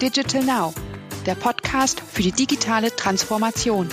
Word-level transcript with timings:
Digital 0.00 0.42
Now, 0.42 0.72
der 1.26 1.34
Podcast 1.34 2.00
für 2.00 2.22
die 2.22 2.32
digitale 2.32 2.96
Transformation. 2.96 3.86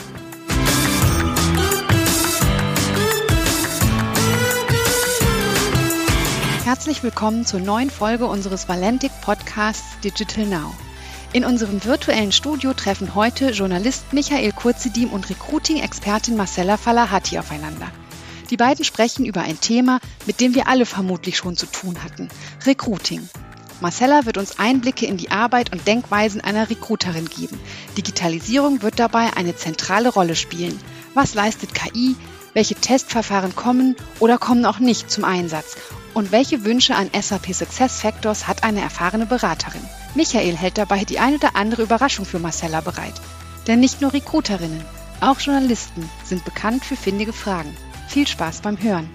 Herzlich 6.64 7.04
willkommen 7.04 7.46
zur 7.46 7.60
neuen 7.60 7.90
Folge 7.90 8.26
unseres 8.26 8.70
Valentic 8.70 9.12
Podcasts 9.20 10.00
Digital 10.02 10.46
Now. 10.46 10.74
In 11.34 11.44
unserem 11.44 11.84
virtuellen 11.84 12.32
Studio 12.32 12.74
treffen 12.74 13.14
heute 13.14 13.50
Journalist 13.50 14.14
Michael 14.14 14.54
Kurzedim 14.54 15.10
und 15.10 15.30
Recruiting-Expertin 15.30 16.38
Marcella 16.38 16.78
Falahati 16.78 17.38
aufeinander. 17.38 17.92
Die 18.50 18.56
beiden 18.56 18.86
sprechen 18.86 19.26
über 19.26 19.42
ein 19.42 19.60
Thema, 19.60 20.00
mit 20.26 20.40
dem 20.40 20.56
wir 20.56 20.70
alle 20.70 20.86
vermutlich 20.86 21.36
schon 21.36 21.58
zu 21.58 21.66
tun 21.66 22.02
hatten. 22.02 22.30
Recruiting. 22.66 23.28
Marcella 23.80 24.26
wird 24.26 24.38
uns 24.38 24.58
Einblicke 24.58 25.06
in 25.06 25.18
die 25.18 25.30
Arbeit 25.30 25.72
und 25.72 25.86
Denkweisen 25.86 26.42
einer 26.42 26.70
Recruiterin 26.70 27.30
geben. 27.30 27.60
Digitalisierung 27.96 28.82
wird 28.82 28.98
dabei 29.00 29.36
eine 29.36 29.56
zentrale 29.56 30.10
Rolle 30.10 30.36
spielen. 30.36 30.80
Was 31.14 31.36
leistet 31.36 31.76
KI? 31.76 32.16
Welche 32.54 32.76
Testverfahren 32.76 33.56
kommen 33.56 33.96
oder 34.20 34.40
kommen 34.40 34.66
auch 34.66 34.80
nicht 34.80 35.12
zum 35.12 35.24
Einsatz? 35.24 35.78
Und 36.16 36.32
welche 36.32 36.66
Wünsche 36.66 36.96
an 36.96 37.12
SAP 37.14 37.54
Success 37.54 38.02
Factors 38.02 38.48
hat 38.48 38.64
eine 38.64 38.82
erfahrene 38.82 39.28
Beraterin? 39.28 39.84
Michael 40.16 40.58
hält 40.58 40.80
dabei 40.80 41.06
die 41.06 41.20
ein 41.20 41.36
oder 41.36 41.56
andere 41.56 41.84
Überraschung 41.84 42.26
für 42.26 42.40
Marcella 42.40 42.82
bereit. 42.82 43.14
Denn 43.68 43.80
nicht 43.80 44.02
nur 44.02 44.14
Recruiterinnen, 44.14 44.84
auch 45.22 45.40
Journalisten 45.40 46.10
sind 46.24 46.46
bekannt 46.46 46.84
für 46.84 46.96
findige 46.96 47.34
Fragen. 47.34 47.76
Viel 48.08 48.26
Spaß 48.26 48.62
beim 48.62 48.82
Hören. 48.82 49.10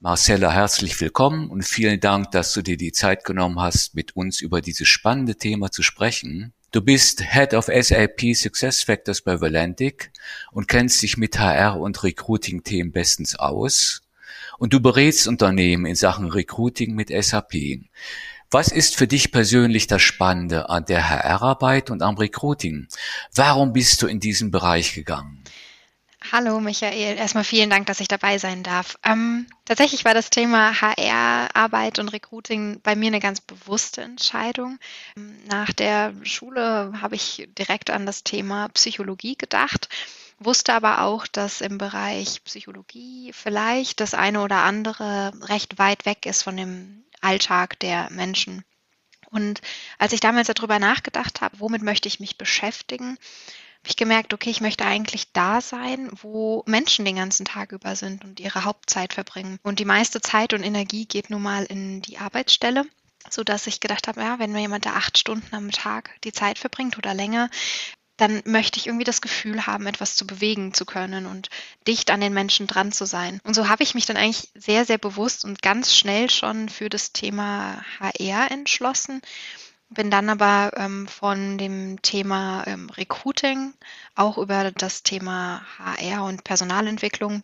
Marcella, 0.00 0.52
herzlich 0.52 1.00
willkommen 1.00 1.48
und 1.48 1.64
vielen 1.64 1.98
Dank, 2.00 2.30
dass 2.30 2.52
du 2.52 2.60
dir 2.60 2.76
die 2.76 2.92
Zeit 2.92 3.24
genommen 3.24 3.58
hast, 3.58 3.94
mit 3.94 4.14
uns 4.14 4.42
über 4.42 4.60
dieses 4.60 4.86
spannende 4.86 5.36
Thema 5.36 5.70
zu 5.70 5.82
sprechen. 5.82 6.52
Du 6.70 6.82
bist 6.82 7.22
Head 7.22 7.54
of 7.54 7.64
SAP 7.64 8.34
Success 8.34 8.82
Factors 8.82 9.22
bei 9.22 9.40
Valentic 9.40 10.12
und 10.52 10.68
kennst 10.68 11.02
dich 11.02 11.16
mit 11.16 11.38
HR 11.38 11.80
und 11.80 12.02
Recruiting-Themen 12.04 12.92
bestens 12.92 13.36
aus 13.38 14.02
und 14.58 14.74
du 14.74 14.80
berätst 14.80 15.28
Unternehmen 15.28 15.86
in 15.86 15.96
Sachen 15.96 16.26
Recruiting 16.26 16.94
mit 16.94 17.08
SAP. 17.08 17.54
Was 18.50 18.68
ist 18.68 18.96
für 18.96 19.06
dich 19.06 19.32
persönlich 19.32 19.86
das 19.86 20.02
Spannende 20.02 20.68
an 20.68 20.84
der 20.84 21.08
HR-Arbeit 21.08 21.90
und 21.90 22.02
am 22.02 22.18
Recruiting? 22.18 22.86
Warum 23.34 23.72
bist 23.72 24.02
du 24.02 24.06
in 24.06 24.20
diesen 24.20 24.50
Bereich 24.50 24.92
gegangen? 24.92 25.42
Hallo 26.32 26.60
Michael, 26.60 27.16
erstmal 27.16 27.44
vielen 27.44 27.70
Dank, 27.70 27.86
dass 27.86 28.00
ich 28.00 28.08
dabei 28.08 28.38
sein 28.38 28.62
darf. 28.62 28.98
Ähm, 29.04 29.46
tatsächlich 29.64 30.04
war 30.04 30.14
das 30.14 30.30
Thema 30.30 30.80
HR-Arbeit 30.80 31.98
und 31.98 32.08
Recruiting 32.08 32.80
bei 32.82 32.96
mir 32.96 33.08
eine 33.08 33.20
ganz 33.20 33.40
bewusste 33.40 34.02
Entscheidung. 34.02 34.78
Nach 35.48 35.72
der 35.72 36.12
Schule 36.22 36.92
habe 37.00 37.14
ich 37.14 37.48
direkt 37.58 37.90
an 37.90 38.06
das 38.06 38.24
Thema 38.24 38.68
Psychologie 38.70 39.36
gedacht 39.36 39.88
wusste 40.38 40.74
aber 40.74 41.02
auch, 41.02 41.26
dass 41.26 41.60
im 41.60 41.78
Bereich 41.78 42.42
Psychologie 42.44 43.32
vielleicht 43.32 44.00
das 44.00 44.14
eine 44.14 44.42
oder 44.42 44.62
andere 44.62 45.32
recht 45.42 45.78
weit 45.78 46.04
weg 46.04 46.26
ist 46.26 46.42
von 46.42 46.56
dem 46.56 47.04
Alltag 47.20 47.78
der 47.80 48.10
Menschen. 48.10 48.64
Und 49.30 49.60
als 49.98 50.12
ich 50.12 50.20
damals 50.20 50.48
darüber 50.48 50.78
nachgedacht 50.78 51.40
habe, 51.40 51.58
womit 51.58 51.82
möchte 51.82 52.08
ich 52.08 52.20
mich 52.20 52.38
beschäftigen, 52.38 53.18
habe 53.86 53.90
ich 53.92 53.96
gemerkt, 53.96 54.34
okay, 54.34 54.50
ich 54.50 54.60
möchte 54.60 54.84
eigentlich 54.84 55.32
da 55.32 55.60
sein, 55.60 56.10
wo 56.20 56.64
Menschen 56.66 57.04
den 57.04 57.14
ganzen 57.14 57.46
Tag 57.46 57.70
über 57.70 57.94
sind 57.94 58.24
und 58.24 58.40
ihre 58.40 58.64
Hauptzeit 58.64 59.12
verbringen. 59.14 59.60
Und 59.62 59.78
die 59.78 59.84
meiste 59.84 60.20
Zeit 60.20 60.52
und 60.54 60.64
Energie 60.64 61.06
geht 61.06 61.30
nun 61.30 61.42
mal 61.42 61.64
in 61.64 62.02
die 62.02 62.18
Arbeitsstelle 62.18 62.84
so 63.30 63.42
dass 63.42 63.66
ich 63.66 63.80
gedacht 63.80 64.06
habe, 64.08 64.20
ja, 64.20 64.38
wenn 64.38 64.52
mir 64.52 64.60
jemand 64.60 64.86
da 64.86 64.92
acht 64.92 65.18
Stunden 65.18 65.54
am 65.54 65.72
Tag 65.72 66.10
die 66.22 66.32
Zeit 66.32 66.58
verbringt 66.58 66.96
oder 66.96 67.12
länger, 67.14 67.50
dann 68.16 68.40
möchte 68.46 68.78
ich 68.78 68.86
irgendwie 68.86 69.04
das 69.04 69.20
Gefühl 69.20 69.66
haben, 69.66 69.86
etwas 69.86 70.16
zu 70.16 70.26
bewegen 70.26 70.72
zu 70.72 70.86
können 70.86 71.26
und 71.26 71.50
dicht 71.86 72.10
an 72.10 72.20
den 72.20 72.32
Menschen 72.32 72.66
dran 72.66 72.92
zu 72.92 73.04
sein. 73.04 73.40
Und 73.44 73.54
so 73.54 73.68
habe 73.68 73.82
ich 73.82 73.94
mich 73.94 74.06
dann 74.06 74.16
eigentlich 74.16 74.48
sehr, 74.54 74.84
sehr 74.86 74.98
bewusst 74.98 75.44
und 75.44 75.60
ganz 75.60 75.94
schnell 75.94 76.30
schon 76.30 76.68
für 76.68 76.88
das 76.88 77.12
Thema 77.12 77.84
HR 78.00 78.50
entschlossen. 78.50 79.20
Bin 79.88 80.10
dann 80.10 80.28
aber 80.28 80.72
ähm, 80.76 81.06
von 81.06 81.58
dem 81.58 82.02
Thema 82.02 82.66
ähm, 82.66 82.90
Recruiting 82.90 83.72
auch 84.14 84.36
über 84.36 84.72
das 84.72 85.02
Thema 85.02 85.64
HR 85.78 86.24
und 86.24 86.42
Personalentwicklung 86.42 87.42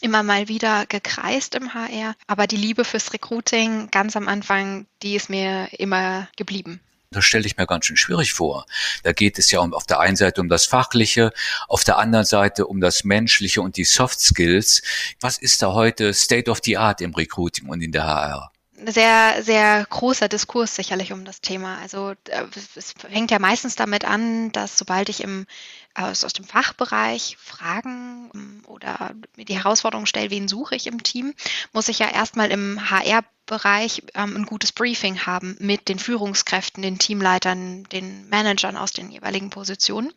immer 0.00 0.22
mal 0.22 0.48
wieder 0.48 0.86
gekreist 0.86 1.54
im 1.54 1.74
HR. 1.74 2.14
Aber 2.26 2.46
die 2.46 2.56
Liebe 2.56 2.84
fürs 2.84 3.12
Recruiting 3.12 3.90
ganz 3.90 4.16
am 4.16 4.28
Anfang, 4.28 4.86
die 5.02 5.14
ist 5.14 5.30
mir 5.30 5.68
immer 5.78 6.28
geblieben. 6.36 6.80
Das 7.10 7.24
stelle 7.24 7.46
ich 7.46 7.56
mir 7.56 7.66
ganz 7.66 7.86
schön 7.86 7.96
schwierig 7.96 8.32
vor. 8.32 8.66
Da 9.04 9.12
geht 9.12 9.38
es 9.38 9.50
ja 9.50 9.60
um, 9.60 9.72
auf 9.72 9.86
der 9.86 10.00
einen 10.00 10.16
Seite 10.16 10.40
um 10.40 10.48
das 10.48 10.66
Fachliche, 10.66 11.32
auf 11.68 11.84
der 11.84 11.98
anderen 11.98 12.26
Seite 12.26 12.66
um 12.66 12.80
das 12.80 13.04
Menschliche 13.04 13.62
und 13.62 13.76
die 13.76 13.84
Soft 13.84 14.20
Skills. 14.20 14.82
Was 15.20 15.38
ist 15.38 15.62
da 15.62 15.72
heute 15.72 16.12
State 16.12 16.50
of 16.50 16.60
the 16.64 16.76
Art 16.76 17.00
im 17.00 17.14
Recruiting 17.14 17.68
und 17.68 17.80
in 17.80 17.92
der 17.92 18.04
HR? 18.04 18.52
Sehr, 18.84 19.42
sehr 19.42 19.86
großer 19.88 20.28
Diskurs 20.28 20.74
sicherlich 20.74 21.12
um 21.12 21.24
das 21.24 21.40
Thema. 21.40 21.78
Also 21.78 22.10
äh, 22.28 22.44
es 22.74 22.92
fängt 22.92 23.30
ja 23.30 23.38
meistens 23.38 23.76
damit 23.76 24.04
an, 24.04 24.52
dass 24.52 24.78
sobald 24.78 25.08
ich 25.08 25.22
im, 25.22 25.46
aus, 25.94 26.24
aus 26.24 26.32
dem 26.32 26.44
Fachbereich 26.44 27.36
Fragen 27.40 28.30
ähm, 28.34 28.62
oder 28.66 29.14
mir 29.36 29.44
die 29.44 29.56
Herausforderung 29.56 30.06
stelle, 30.06 30.30
wen 30.30 30.48
suche 30.48 30.76
ich 30.76 30.86
im 30.86 31.02
Team, 31.02 31.34
muss 31.72 31.88
ich 31.88 31.98
ja 31.98 32.08
erstmal 32.08 32.50
im 32.50 32.90
HR 32.90 33.22
Bereich 33.46 34.02
ähm, 34.14 34.36
ein 34.36 34.46
gutes 34.46 34.72
Briefing 34.72 35.20
haben 35.24 35.56
mit 35.60 35.88
den 35.88 36.00
Führungskräften, 36.00 36.82
den 36.82 36.98
Teamleitern, 36.98 37.84
den 37.84 38.28
Managern 38.28 38.76
aus 38.76 38.92
den 38.92 39.10
jeweiligen 39.10 39.50
Positionen. 39.50 40.12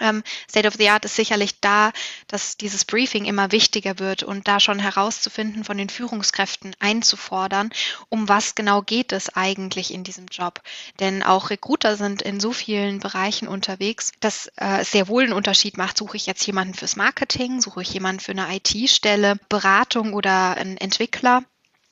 Ähm, 0.00 0.22
State 0.48 0.68
of 0.68 0.74
the 0.74 0.88
Art 0.88 1.04
ist 1.04 1.16
sicherlich 1.16 1.60
da, 1.60 1.92
dass 2.26 2.56
dieses 2.56 2.84
Briefing 2.84 3.24
immer 3.24 3.52
wichtiger 3.52 3.98
wird 3.98 4.22
und 4.22 4.48
da 4.48 4.60
schon 4.60 4.78
herauszufinden, 4.78 5.64
von 5.64 5.76
den 5.76 5.88
Führungskräften 5.88 6.74
einzufordern, 6.78 7.70
um 8.08 8.28
was 8.28 8.54
genau 8.54 8.82
geht 8.82 9.12
es 9.12 9.34
eigentlich 9.34 9.92
in 9.92 10.04
diesem 10.04 10.26
Job. 10.26 10.62
Denn 11.00 11.22
auch 11.22 11.50
Recruiter 11.50 11.96
sind 11.96 12.22
in 12.22 12.40
so 12.40 12.52
vielen 12.52 13.00
Bereichen 13.00 13.48
unterwegs, 13.48 14.12
dass 14.20 14.46
äh, 14.56 14.80
es 14.80 14.90
sehr 14.90 15.08
wohl 15.08 15.24
einen 15.24 15.32
Unterschied 15.32 15.76
macht, 15.76 15.98
suche 15.98 16.16
ich 16.16 16.26
jetzt 16.26 16.46
jemanden 16.46 16.74
fürs 16.74 16.96
Marketing, 16.96 17.60
suche 17.60 17.82
ich 17.82 17.92
jemanden 17.92 18.20
für 18.20 18.32
eine 18.32 18.54
IT-Stelle, 18.56 19.36
Beratung 19.48 20.14
oder 20.14 20.56
einen 20.56 20.76
Entwickler. 20.76 21.44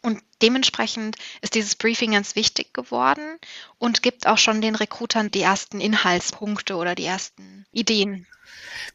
Und 0.03 0.23
dementsprechend 0.41 1.17
ist 1.43 1.55
dieses 1.55 1.75
Briefing 1.75 2.13
ganz 2.13 2.35
wichtig 2.35 2.73
geworden 2.73 3.39
und 3.79 4.03
gibt 4.03 4.27
auch 4.27 4.39
schon 4.39 4.61
den 4.63 4.75
Recruitern 4.75 5.31
die 5.31 5.43
ersten 5.43 5.81
Inhaltspunkte 5.81 6.77
oder 6.77 6.95
die 6.95 7.05
ersten 7.05 7.67
Ideen. 7.73 8.27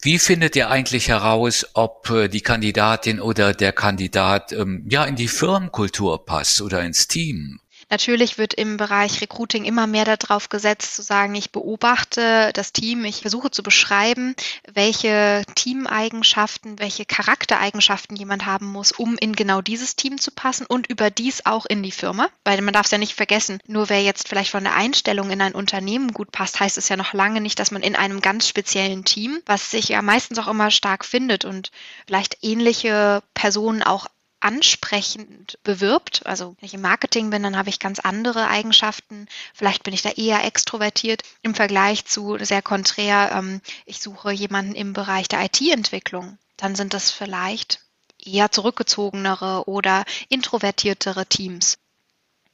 Wie 0.01 0.19
findet 0.19 0.55
ihr 0.55 0.69
eigentlich 0.69 1.07
heraus, 1.07 1.65
ob 1.73 2.09
äh, 2.09 2.27
die 2.27 2.41
Kandidatin 2.41 3.21
oder 3.21 3.53
der 3.53 3.71
Kandidat 3.71 4.51
ähm, 4.51 4.85
ja 4.89 5.05
in 5.05 5.15
die 5.15 5.27
Firmenkultur 5.27 6.25
passt 6.25 6.61
oder 6.61 6.83
ins 6.83 7.07
Team? 7.07 7.59
Natürlich 7.89 8.37
wird 8.37 8.53
im 8.53 8.77
Bereich 8.77 9.21
Recruiting 9.21 9.63
immer 9.63 9.85
mehr 9.85 10.05
darauf 10.05 10.49
gesetzt, 10.49 10.95
zu 10.95 11.01
sagen, 11.01 11.35
ich 11.35 11.51
beobachte 11.51 12.51
das 12.53 12.73
Team, 12.73 13.05
ich 13.05 13.21
versuche 13.21 13.51
zu 13.51 13.61
beschreiben, 13.61 14.35
welche 14.73 15.43
Teameigenschaften, 15.53 16.79
welche 16.79 17.05
Charaktereigenschaften 17.05 18.17
jemand 18.17 18.45
haben 18.45 18.65
muss, 18.65 18.91
um 18.91 19.17
in 19.17 19.35
genau 19.35 19.61
dieses 19.61 19.95
Team 19.95 20.19
zu 20.19 20.31
passen 20.31 20.65
und 20.65 20.87
überdies 20.87 21.45
auch 21.45 21.65
in 21.65 21.83
die 21.83 21.91
Firma. 21.91 22.27
Weil 22.43 22.61
man 22.61 22.73
darf 22.73 22.85
es 22.85 22.91
ja 22.91 22.97
nicht 22.97 23.13
vergessen, 23.13 23.59
nur 23.67 23.89
wer 23.89 24.01
jetzt 24.01 24.27
vielleicht 24.27 24.51
von 24.51 24.63
der 24.63 24.75
Einstellung 24.75 25.29
in 25.29 25.41
ein 25.41 25.53
Unternehmen 25.53 26.11
gut 26.11 26.31
passt, 26.31 26.59
heißt 26.59 26.77
es 26.77 26.89
ja 26.89 26.97
noch 26.97 27.13
lange 27.13 27.39
nicht, 27.39 27.59
dass 27.59 27.71
man 27.71 27.83
in 27.83 27.95
einem 27.95 28.19
ganz 28.19 28.47
speziellen 28.47 29.05
Team, 29.05 29.41
was 29.45 29.69
sich 29.69 29.89
ja 29.89 30.01
meistens 30.01 30.39
auch 30.39 30.47
immer 30.47 30.71
stark 30.71 31.05
findet 31.05 31.45
und 31.45 31.71
vielleicht 32.07 32.39
ähnliche 32.41 33.21
Personen 33.33 33.83
auch 33.83 34.07
ansprechend 34.39 35.57
bewirbt. 35.63 36.25
Also 36.25 36.55
wenn 36.59 36.65
ich 36.67 36.73
im 36.73 36.81
Marketing 36.81 37.29
bin, 37.29 37.43
dann 37.43 37.57
habe 37.57 37.69
ich 37.69 37.79
ganz 37.79 37.99
andere 37.99 38.47
Eigenschaften. 38.47 39.27
Vielleicht 39.53 39.83
bin 39.83 39.93
ich 39.93 40.01
da 40.01 40.09
eher 40.09 40.43
extrovertiert 40.43 41.23
im 41.41 41.55
Vergleich 41.55 42.05
zu 42.05 42.37
sehr 42.39 42.61
konträr. 42.61 43.31
Ähm, 43.33 43.61
ich 43.85 43.99
suche 43.99 44.31
jemanden 44.31 44.75
im 44.75 44.93
Bereich 44.93 45.27
der 45.27 45.43
IT-Entwicklung. 45.43 46.37
Dann 46.57 46.75
sind 46.75 46.93
das 46.93 47.11
vielleicht 47.11 47.81
eher 48.23 48.51
zurückgezogenere 48.51 49.67
oder 49.67 50.05
introvertiertere 50.29 51.25
Teams 51.25 51.77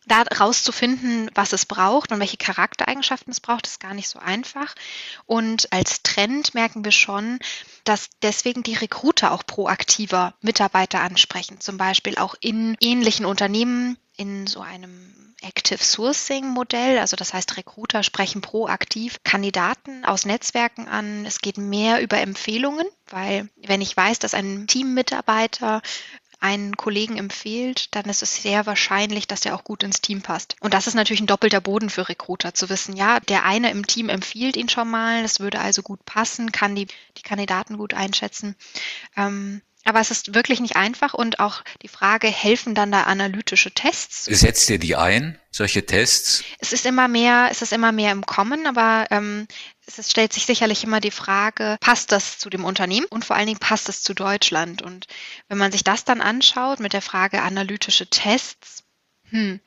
da 0.06 0.24
rauszufinden, 0.24 1.30
was 1.36 1.54
es 1.54 1.66
braucht 1.66 2.12
und 2.12 2.20
welche 2.20 2.38
Charaktereigenschaften 2.38 3.32
es 3.32 3.40
braucht, 3.40 3.68
ist 3.68 3.80
gar 3.80 3.94
nicht 3.94 4.10
so 4.10 4.20
einfach. 4.20 4.74
Und 5.26 5.72
als 5.72 6.02
Trend 6.04 6.54
merken 6.54 6.84
wir 6.84 6.92
schon, 6.92 7.40
dass 7.84 8.10
deswegen 8.22 8.64
die 8.64 8.76
Recruiter 8.76 9.32
auch 9.32 9.46
proaktiver 9.46 10.34
Mitarbeiter 10.42 11.02
ansprechen, 11.02 11.60
zum 11.60 11.78
Beispiel 11.78 12.18
auch 12.18 12.36
in 12.40 12.76
ähnlichen 12.80 13.26
Unternehmen 13.26 13.98
in 14.18 14.48
so 14.48 14.62
einem 14.62 15.32
Active 15.42 15.84
Sourcing 15.84 16.48
Modell, 16.48 17.00
also 17.00 17.16
das 17.16 17.34
heißt 17.34 17.58
Recruiter 17.58 18.04
sprechen 18.04 18.42
proaktiv 18.42 19.18
Kandidaten 19.24 20.06
aus 20.06 20.26
Netzwerken 20.26 20.88
an. 20.88 21.26
Es 21.26 21.40
geht 21.40 21.58
mehr 21.58 22.02
über 22.02 22.20
Empfehlungen, 22.20 22.88
weil 23.10 23.50
wenn 23.58 23.82
ich 23.82 23.98
weiß, 23.98 24.20
dass 24.20 24.36
ein 24.36 24.68
Teammitarbeiter 24.68 25.82
einen 26.42 26.76
Kollegen 26.76 27.18
empfiehlt, 27.18 27.96
dann 27.96 28.06
ist 28.06 28.24
es 28.24 28.42
sehr 28.42 28.66
wahrscheinlich, 28.66 29.28
dass 29.28 29.42
der 29.42 29.56
auch 29.56 29.64
gut 29.64 29.84
ins 29.84 30.02
Team 30.02 30.22
passt. 30.22 30.56
Und 30.60 30.74
das 30.74 30.88
ist 30.88 30.96
natürlich 30.96 31.22
ein 31.22 31.28
doppelter 31.28 31.62
Boden 31.62 31.90
für 31.90 32.10
Recruiter, 32.10 32.54
zu 32.54 32.70
wissen, 32.70 32.96
ja, 32.98 33.20
der 33.20 33.46
eine 33.46 33.72
im 33.72 33.86
Team 33.88 34.10
empfiehlt 34.10 34.58
ihn 34.58 34.68
schon 34.68 34.90
mal, 34.90 35.22
das 35.22 35.40
würde 35.40 35.60
also 35.60 35.84
gut 35.84 36.04
passen, 36.06 36.52
kann 36.52 36.76
die, 36.76 36.88
die 37.18 37.22
Kandidaten 37.22 37.78
gut 37.78 37.94
einschätzen. 37.94 38.56
Ähm, 39.16 39.62
aber 39.84 40.00
es 40.00 40.12
ist 40.12 40.36
wirklich 40.36 40.60
nicht 40.60 40.76
einfach 40.76 41.14
und 41.14 41.40
auch 41.40 41.64
die 41.82 41.88
Frage, 41.88 42.28
helfen 42.28 42.76
dann 42.76 42.92
da 42.92 43.04
analytische 43.04 43.72
Tests? 43.72 44.26
Setzt 44.26 44.70
ihr 44.70 44.78
die 44.78 44.96
ein, 44.96 45.40
solche 45.50 45.86
Tests? 45.86 46.44
Es 46.60 46.72
ist 46.72 46.86
immer 46.86 47.08
mehr, 47.08 47.48
es 47.52 47.62
ist 47.62 47.74
immer 47.74 47.92
mehr 47.92 48.12
im 48.12 48.26
Kommen, 48.26 48.68
aber 48.68 49.08
ähm, 49.10 49.48
es 49.86 50.10
stellt 50.10 50.34
sich 50.34 50.46
sicherlich 50.46 50.84
immer 50.84 51.00
die 51.00 51.12
Frage, 51.12 51.78
passt 51.80 52.12
das 52.12 52.38
zu 52.38 52.50
dem 52.50 52.64
Unternehmen 52.64 53.08
und 53.08 53.26
vor 53.26 53.36
allen 53.36 53.48
Dingen 53.48 53.60
passt 53.60 53.90
es 53.90 54.04
zu 54.04 54.14
Deutschland? 54.14 54.82
Und 54.82 55.08
wenn 55.48 55.58
man 55.58 55.72
sich 55.72 55.84
das 55.84 56.06
dann 56.06 56.22
anschaut 56.22 56.80
mit 56.80 56.94
der 56.94 57.02
Frage 57.02 57.42
analytische 57.42 58.08
Tests, 58.08 58.84
hm, 59.32 59.60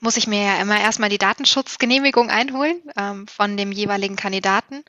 muss 0.00 0.16
ich 0.16 0.26
mir 0.26 0.42
ja 0.42 0.60
immer 0.60 0.80
erstmal 0.80 1.10
die 1.10 1.18
Datenschutzgenehmigung 1.18 2.30
einholen 2.30 2.82
ähm, 2.96 3.28
von 3.28 3.56
dem 3.56 3.70
jeweiligen 3.70 4.16
Kandidaten. 4.16 4.82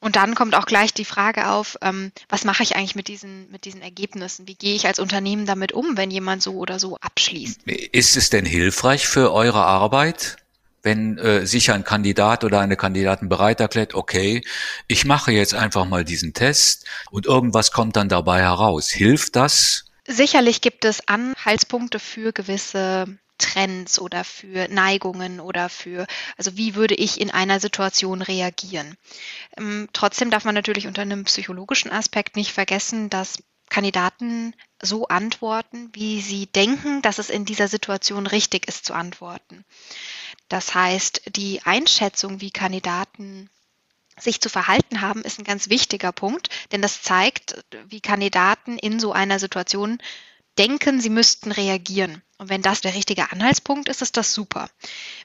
Und 0.00 0.16
dann 0.16 0.34
kommt 0.34 0.54
auch 0.54 0.66
gleich 0.66 0.94
die 0.94 1.04
Frage 1.04 1.48
auf, 1.48 1.76
ähm, 1.82 2.12
was 2.28 2.44
mache 2.44 2.62
ich 2.62 2.76
eigentlich 2.76 2.94
mit 2.94 3.08
diesen, 3.08 3.50
mit 3.50 3.64
diesen 3.64 3.82
Ergebnissen? 3.82 4.46
Wie 4.46 4.54
gehe 4.54 4.74
ich 4.74 4.86
als 4.86 5.00
Unternehmen 5.00 5.44
damit 5.44 5.72
um, 5.72 5.96
wenn 5.96 6.10
jemand 6.10 6.42
so 6.42 6.54
oder 6.54 6.78
so 6.78 6.96
abschließt? 7.00 7.62
Ist 7.66 8.16
es 8.16 8.30
denn 8.30 8.46
hilfreich 8.46 9.08
für 9.08 9.32
eure 9.32 9.64
Arbeit? 9.64 10.36
wenn 10.82 11.18
äh, 11.18 11.44
sich 11.44 11.72
ein 11.72 11.84
Kandidat 11.84 12.44
oder 12.44 12.60
eine 12.60 12.76
Kandidatin 12.76 13.28
bereit 13.28 13.60
erklärt, 13.60 13.94
okay, 13.94 14.42
ich 14.86 15.04
mache 15.04 15.32
jetzt 15.32 15.52
einfach 15.52 15.84
mal 15.84 16.04
diesen 16.04 16.34
Test 16.34 16.86
und 17.10 17.26
irgendwas 17.26 17.72
kommt 17.72 17.96
dann 17.96 18.08
dabei 18.08 18.40
heraus. 18.40 18.88
Hilft 18.88 19.36
das? 19.36 19.84
Sicherlich 20.06 20.60
gibt 20.60 20.84
es 20.84 21.06
Anhaltspunkte 21.06 21.98
für 21.98 22.32
gewisse 22.32 23.18
Trends 23.38 23.98
oder 23.98 24.24
für 24.24 24.68
Neigungen 24.68 25.40
oder 25.40 25.68
für, 25.68 26.06
also 26.36 26.56
wie 26.56 26.74
würde 26.74 26.94
ich 26.94 27.20
in 27.20 27.30
einer 27.30 27.60
Situation 27.60 28.22
reagieren. 28.22 28.96
Ähm, 29.56 29.88
trotzdem 29.92 30.30
darf 30.30 30.44
man 30.44 30.54
natürlich 30.54 30.86
unter 30.86 31.02
einem 31.02 31.24
psychologischen 31.24 31.90
Aspekt 31.90 32.36
nicht 32.36 32.52
vergessen, 32.52 33.10
dass 33.10 33.42
Kandidaten 33.70 34.54
so 34.82 35.08
antworten, 35.08 35.90
wie 35.92 36.20
sie 36.20 36.46
denken, 36.46 37.02
dass 37.02 37.18
es 37.18 37.30
in 37.30 37.44
dieser 37.44 37.68
Situation 37.68 38.26
richtig 38.26 38.66
ist 38.66 38.84
zu 38.84 38.94
antworten. 38.94 39.64
Das 40.48 40.74
heißt, 40.74 41.22
die 41.36 41.62
Einschätzung, 41.64 42.40
wie 42.40 42.50
Kandidaten 42.50 43.50
sich 44.18 44.40
zu 44.40 44.48
verhalten 44.48 45.00
haben, 45.00 45.22
ist 45.22 45.38
ein 45.38 45.44
ganz 45.44 45.68
wichtiger 45.68 46.12
Punkt, 46.12 46.48
denn 46.72 46.82
das 46.82 47.02
zeigt, 47.02 47.64
wie 47.86 48.00
Kandidaten 48.00 48.78
in 48.78 48.98
so 48.98 49.12
einer 49.12 49.38
Situation 49.38 49.98
denken, 50.58 51.00
sie 51.00 51.10
müssten 51.10 51.52
reagieren. 51.52 52.22
Und 52.38 52.50
wenn 52.50 52.62
das 52.62 52.80
der 52.80 52.94
richtige 52.94 53.32
Anhaltspunkt 53.32 53.88
ist, 53.88 54.02
ist 54.02 54.16
das 54.16 54.32
super. 54.32 54.68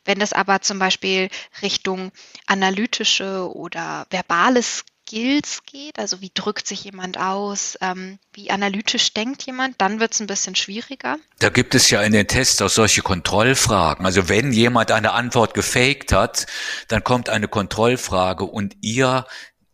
Wenn 0.06 0.20
das 0.20 0.34
aber 0.34 0.62
zum 0.62 0.80
Beispiel 0.80 1.30
Richtung 1.62 2.12
analytische 2.48 3.54
oder 3.54 4.08
verbales 4.10 4.84
Skills 5.06 5.64
geht, 5.66 6.00
also 6.00 6.22
wie 6.22 6.32
drückt 6.34 6.66
sich 6.66 6.86
jemand 6.86 7.20
aus, 7.20 7.78
ähm, 7.82 8.20
wie 8.34 8.50
analytisch 8.50 9.14
denkt 9.14 9.44
jemand, 9.44 9.80
dann 9.80 10.00
wird 10.00 10.14
es 10.14 10.20
ein 10.20 10.28
bisschen 10.28 10.56
schwieriger. 10.56 11.18
Da 11.40 11.50
gibt 11.50 11.76
es 11.76 11.90
ja 11.90 12.02
in 12.02 12.14
den 12.14 12.28
Tests 12.28 12.62
auch 12.62 12.70
solche 12.70 13.02
Kontrollfragen. 13.02 14.06
Also 14.06 14.30
wenn 14.30 14.52
jemand 14.52 14.92
eine 14.92 15.12
Antwort 15.12 15.54
gefaked 15.54 16.14
hat, 16.14 16.48
dann 16.88 17.04
kommt 17.04 17.30
eine 17.30 17.48
Kontrollfrage 17.48 18.46
und 18.46 18.76
ihr 18.82 19.26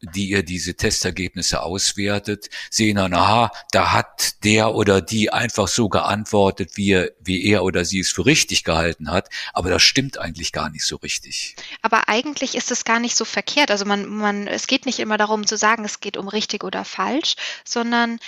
die 0.02 0.30
ihr 0.30 0.44
diese 0.44 0.76
Testergebnisse 0.76 1.62
auswertet, 1.62 2.50
sehen 2.70 2.98
dann, 2.98 3.14
aha, 3.14 3.52
da 3.72 3.94
hat 3.94 4.44
der 4.44 4.76
oder 4.76 5.02
die 5.02 5.32
einfach 5.32 5.68
so 5.68 5.90
geantwortet, 5.90 6.78
wie 6.78 6.92
er, 6.92 7.12
wie 7.20 7.46
er 7.46 7.64
oder 7.64 7.86
sie 7.86 8.00
es 8.00 8.10
für 8.10 8.26
richtig 8.26 8.64
gehalten 8.64 9.12
hat. 9.12 9.30
Aber 9.54 9.70
das 9.70 9.82
stimmt 9.82 10.18
eigentlich 10.18 10.52
gar 10.52 10.70
nicht 10.70 10.86
so 10.86 10.98
richtig. 10.98 11.56
Aber 11.82 12.08
eigentlich 12.08 12.56
ist 12.56 12.72
es 12.72 12.86
gar 12.86 13.00
nicht 13.00 13.16
so 13.16 13.26
verkehrt. 13.26 13.72
Also 13.72 13.86
man, 13.86 14.08
man, 14.08 14.48
es 14.48 14.68
geht 14.68 14.86
nicht 14.86 15.00
immer 15.00 15.18
darum 15.18 15.46
zu 15.46 15.58
sagen, 15.58 15.86
es 15.86 16.00
geht 16.00 16.18
um 16.18 16.28
richtig 16.28 16.64
oder 16.64 16.86
falsch, 16.86 17.36
sondern 17.66 18.20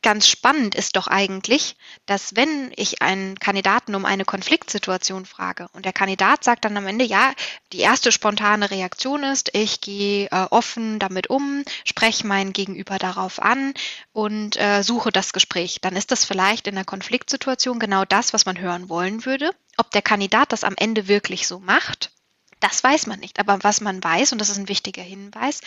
Ganz 0.00 0.28
spannend 0.28 0.76
ist 0.76 0.94
doch 0.94 1.08
eigentlich, 1.08 1.76
dass 2.06 2.36
wenn 2.36 2.72
ich 2.76 3.02
einen 3.02 3.36
Kandidaten 3.40 3.96
um 3.96 4.04
eine 4.04 4.24
Konfliktsituation 4.24 5.26
frage 5.26 5.68
und 5.72 5.84
der 5.84 5.92
Kandidat 5.92 6.44
sagt 6.44 6.64
dann 6.64 6.76
am 6.76 6.86
Ende, 6.86 7.04
ja, 7.04 7.32
die 7.72 7.80
erste 7.80 8.12
spontane 8.12 8.70
Reaktion 8.70 9.24
ist, 9.24 9.50
ich 9.54 9.80
gehe 9.80 10.26
äh, 10.26 10.46
offen 10.50 11.00
damit 11.00 11.30
um, 11.30 11.64
spreche 11.84 12.28
mein 12.28 12.52
Gegenüber 12.52 12.98
darauf 12.98 13.42
an 13.42 13.74
und 14.12 14.56
äh, 14.56 14.82
suche 14.82 15.10
das 15.10 15.32
Gespräch, 15.32 15.80
dann 15.80 15.96
ist 15.96 16.12
das 16.12 16.24
vielleicht 16.24 16.68
in 16.68 16.76
der 16.76 16.84
Konfliktsituation 16.84 17.80
genau 17.80 18.04
das, 18.04 18.32
was 18.32 18.46
man 18.46 18.58
hören 18.58 18.88
wollen 18.88 19.24
würde. 19.24 19.50
Ob 19.78 19.90
der 19.90 20.02
Kandidat 20.02 20.52
das 20.52 20.62
am 20.62 20.74
Ende 20.76 21.08
wirklich 21.08 21.48
so 21.48 21.58
macht, 21.58 22.12
das 22.60 22.84
weiß 22.84 23.06
man 23.06 23.18
nicht. 23.18 23.40
Aber 23.40 23.58
was 23.62 23.80
man 23.80 24.02
weiß, 24.02 24.30
und 24.30 24.38
das 24.38 24.48
ist 24.48 24.58
ein 24.58 24.68
wichtiger 24.68 25.02
Hinweis, 25.02 25.60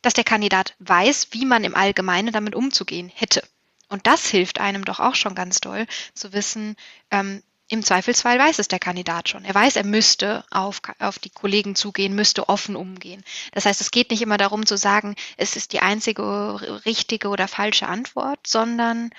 dass 0.00 0.14
der 0.14 0.24
Kandidat 0.24 0.74
weiß, 0.78 1.28
wie 1.32 1.44
man 1.44 1.64
im 1.64 1.74
Allgemeinen 1.74 2.32
damit 2.32 2.54
umzugehen 2.54 3.10
hätte. 3.14 3.42
Und 3.88 4.06
das 4.06 4.26
hilft 4.26 4.60
einem 4.60 4.84
doch 4.84 5.00
auch 5.00 5.14
schon 5.14 5.34
ganz 5.34 5.60
doll 5.60 5.86
zu 6.14 6.32
wissen, 6.32 6.76
ähm, 7.10 7.42
im 7.68 7.82
Zweifelsfall 7.82 8.38
weiß 8.38 8.60
es 8.60 8.68
der 8.68 8.78
Kandidat 8.78 9.28
schon. 9.28 9.44
Er 9.44 9.54
weiß, 9.54 9.74
er 9.74 9.84
müsste 9.84 10.44
auf, 10.50 10.80
auf 11.00 11.18
die 11.18 11.30
Kollegen 11.30 11.74
zugehen, 11.74 12.14
müsste 12.14 12.48
offen 12.48 12.76
umgehen. 12.76 13.24
Das 13.52 13.66
heißt, 13.66 13.80
es 13.80 13.90
geht 13.90 14.10
nicht 14.10 14.22
immer 14.22 14.36
darum 14.36 14.66
zu 14.66 14.76
sagen, 14.76 15.16
es 15.36 15.56
ist 15.56 15.72
die 15.72 15.80
einzige 15.80 16.84
richtige 16.86 17.28
oder 17.28 17.48
falsche 17.48 17.88
Antwort, 17.88 18.46
sondern 18.46 19.10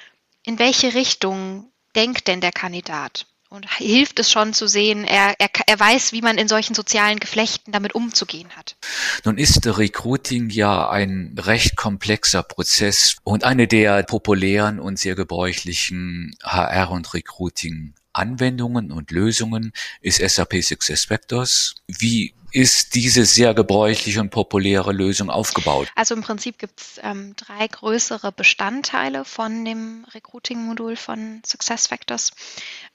in 0.43 0.59
welche 0.59 0.93
Richtung 0.93 1.69
denkt 1.93 2.27
denn 2.29 2.39
der 2.39 2.53
Kandidat? 2.53 3.25
Und 3.49 3.69
hilft 3.77 4.19
es 4.19 4.29
schon 4.29 4.53
zu 4.53 4.67
sehen, 4.67 5.05
er, 5.05 5.35
er, 5.39 5.49
er 5.65 5.79
weiß, 5.79 6.11
wie 6.11 6.21
man 6.21 6.37
in 6.37 6.49
solchen 6.49 6.73
sozialen 6.73 7.19
Geflechten 7.19 7.71
damit 7.71 7.95
umzugehen 7.95 8.49
hat. 8.57 8.75
Nun 9.23 9.37
ist 9.37 9.65
Recruiting 9.65 10.49
ja 10.49 10.89
ein 10.89 11.35
recht 11.37 11.77
komplexer 11.77 12.43
Prozess 12.43 13.15
und 13.23 13.45
eine 13.45 13.67
der 13.67 14.03
populären 14.03 14.79
und 14.79 14.99
sehr 14.99 15.15
gebräuchlichen 15.15 16.35
HR- 16.43 16.91
und 16.91 17.13
Recruiting 17.13 17.93
Anwendungen 18.17 18.91
und 18.91 19.11
Lösungen 19.11 19.71
ist 20.01 20.17
SAP 20.17 20.63
SuccessFactors. 20.63 21.75
Wie 21.87 22.33
ist 22.51 22.95
diese 22.95 23.25
sehr 23.25 23.53
gebräuchliche 23.53 24.21
und 24.21 24.29
populäre 24.29 24.91
Lösung 24.91 25.29
aufgebaut? 25.29 25.89
Also 25.95 26.15
im 26.15 26.21
Prinzip 26.21 26.57
gibt 26.57 26.79
es 26.79 26.99
ähm, 27.03 27.35
drei 27.35 27.67
größere 27.67 28.31
Bestandteile 28.31 29.25
von 29.25 29.65
dem 29.65 30.05
Recruiting-Modul 30.13 30.95
von 30.95 31.41
SuccessFactors. 31.45 32.31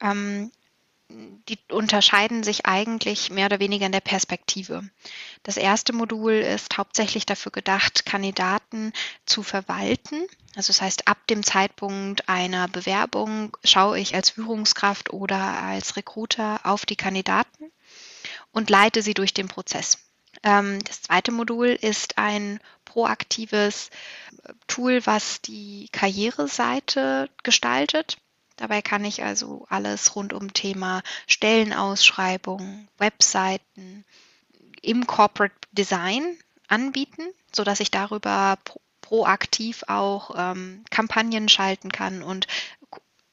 Ähm, 0.01 0.51
die 1.49 1.59
unterscheiden 1.71 2.43
sich 2.43 2.65
eigentlich 2.67 3.31
mehr 3.31 3.47
oder 3.47 3.61
weniger 3.61 3.87
in 3.87 3.93
der 3.93 4.01
Perspektive. 4.01 4.89
Das 5.43 5.57
erste 5.57 5.93
Modul 5.93 6.33
ist 6.33 6.79
hauptsächlich 6.79 7.27
dafür 7.27 7.53
gedacht, 7.53 8.07
Kandidaten 8.07 8.93
zu 9.27 9.43
verwalten. 9.43 10.27
Also 10.55 10.69
das 10.69 10.81
heißt, 10.81 11.09
ab 11.09 11.27
dem 11.27 11.43
Zeitpunkt 11.43 12.29
einer 12.29 12.69
Bewerbung 12.69 13.57
schaue 13.65 13.99
ich 13.99 14.15
als 14.15 14.31
Führungskraft 14.31 15.13
oder 15.13 15.63
als 15.63 15.97
Recruiter 15.97 16.61
auf 16.65 16.87
die 16.87 16.97
Kandidaten 16.97 17.72
und 18.53 18.71
leite 18.71 19.03
sie 19.03 19.15
durch 19.15 19.35
den 19.35 19.49
Prozess. 19.49 19.99
Ähm, 20.43 20.83
das 20.85 21.03
zweite 21.03 21.33
Modul 21.33 21.69
ist 21.69 22.19
ein 22.19 22.61
proaktives 22.85 23.91
Tool, 24.67 25.05
was 25.07 25.41
die 25.41 25.89
Karriereseite 25.93 27.29
gestaltet. 27.43 28.19
Dabei 28.57 28.83
kann 28.83 29.05
ich 29.05 29.23
also 29.23 29.67
alles 29.69 30.15
rund 30.15 30.33
um 30.33 30.53
Thema 30.53 31.03
Stellenausschreibung, 31.27 32.89
Webseiten 32.99 34.05
im 34.83 35.07
Corporate 35.07 35.55
Design 35.73 36.37
anbieten, 36.69 37.23
sodass 37.55 37.81
ich 37.81 37.91
darüber 37.91 38.59
proaktiv 39.01 39.85
auch 39.89 40.35
ähm, 40.37 40.85
Kampagnen 40.91 41.49
schalten 41.49 41.91
kann 41.91 42.23
und 42.23 42.47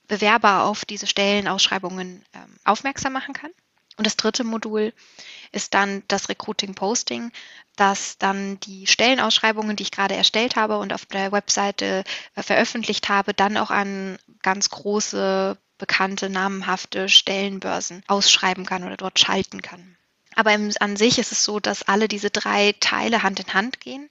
Bewerber 0.08 0.64
auf 0.64 0.86
diese 0.86 1.08
Stellenausschreibungen 1.08 2.24
ähm, 2.34 2.56
aufmerksam 2.64 3.14
machen 3.14 3.34
kann. 3.34 3.52
Und 4.00 4.06
das 4.06 4.16
dritte 4.16 4.46
Modul 4.46 4.94
ist 5.52 5.74
dann 5.74 6.04
das 6.08 6.30
Recruiting 6.30 6.74
Posting, 6.74 7.34
das 7.76 8.18
dann 8.18 8.58
die 8.62 8.88
Stellenausschreibungen, 8.88 9.76
die 9.76 9.84
ich 9.84 9.92
gerade 9.92 10.16
erstellt 10.16 10.56
habe 10.56 10.78
und 10.78 10.94
auf 10.94 11.06
der 11.06 11.34
Webseite 11.34 12.06
äh, 12.36 12.42
veröffentlicht 12.42 13.10
habe, 13.10 13.34
dann 13.34 13.58
auch 13.58 13.72
an 13.72 14.18
ganz 14.42 14.70
große, 14.70 15.58
bekannte, 15.78 16.30
namenhafte 16.30 17.10
Stellenbörsen 17.10 18.02
ausschreiben 18.08 18.66
kann 18.66 18.86
oder 18.86 18.96
dort 18.96 19.20
schalten 19.20 19.62
kann. 19.62 19.98
Aber 20.34 20.54
im, 20.54 20.72
an 20.80 20.96
sich 20.96 21.20
ist 21.20 21.34
es 21.34 21.44
so, 21.44 21.60
dass 21.60 21.84
alle 21.84 22.08
diese 22.08 22.30
drei 22.30 22.74
Teile 22.80 23.22
Hand 23.22 23.42
in 23.42 23.54
Hand 23.54 23.82
gehen 23.82 24.10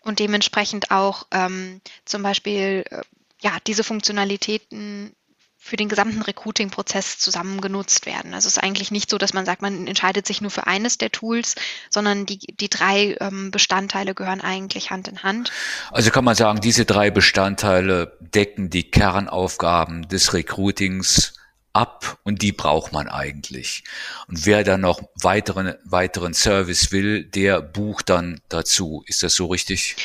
und 0.00 0.18
dementsprechend 0.18 0.90
auch 0.90 1.26
ähm, 1.30 1.82
zum 2.06 2.22
Beispiel 2.22 2.84
äh, 2.88 3.02
ja, 3.42 3.58
diese 3.66 3.84
Funktionalitäten 3.84 5.14
für 5.62 5.76
den 5.76 5.90
gesamten 5.90 6.22
Recruiting-Prozess 6.22 7.18
zusammen 7.18 7.60
genutzt 7.60 8.06
werden. 8.06 8.32
Also 8.32 8.48
es 8.48 8.56
ist 8.56 8.62
eigentlich 8.62 8.90
nicht 8.90 9.10
so, 9.10 9.18
dass 9.18 9.34
man 9.34 9.44
sagt, 9.44 9.60
man 9.60 9.86
entscheidet 9.86 10.26
sich 10.26 10.40
nur 10.40 10.50
für 10.50 10.66
eines 10.66 10.96
der 10.96 11.12
Tools, 11.12 11.54
sondern 11.90 12.24
die, 12.24 12.38
die 12.38 12.70
drei 12.70 13.14
ähm, 13.20 13.50
Bestandteile 13.50 14.14
gehören 14.14 14.40
eigentlich 14.40 14.90
Hand 14.90 15.06
in 15.06 15.22
Hand. 15.22 15.52
Also 15.90 16.10
kann 16.10 16.24
man 16.24 16.34
sagen, 16.34 16.62
diese 16.62 16.86
drei 16.86 17.10
Bestandteile 17.10 18.16
decken 18.20 18.70
die 18.70 18.90
Kernaufgaben 18.90 20.08
des 20.08 20.32
Recruitings 20.32 21.34
ab 21.74 22.18
und 22.24 22.40
die 22.40 22.52
braucht 22.52 22.92
man 22.92 23.06
eigentlich. 23.08 23.84
Und 24.28 24.46
wer 24.46 24.64
dann 24.64 24.80
noch 24.80 25.02
weiteren, 25.20 25.74
weiteren 25.84 26.32
Service 26.32 26.90
will, 26.90 27.24
der 27.24 27.60
bucht 27.60 28.08
dann 28.08 28.40
dazu. 28.48 29.04
Ist 29.06 29.22
das 29.22 29.34
so 29.34 29.46
richtig? 29.46 29.96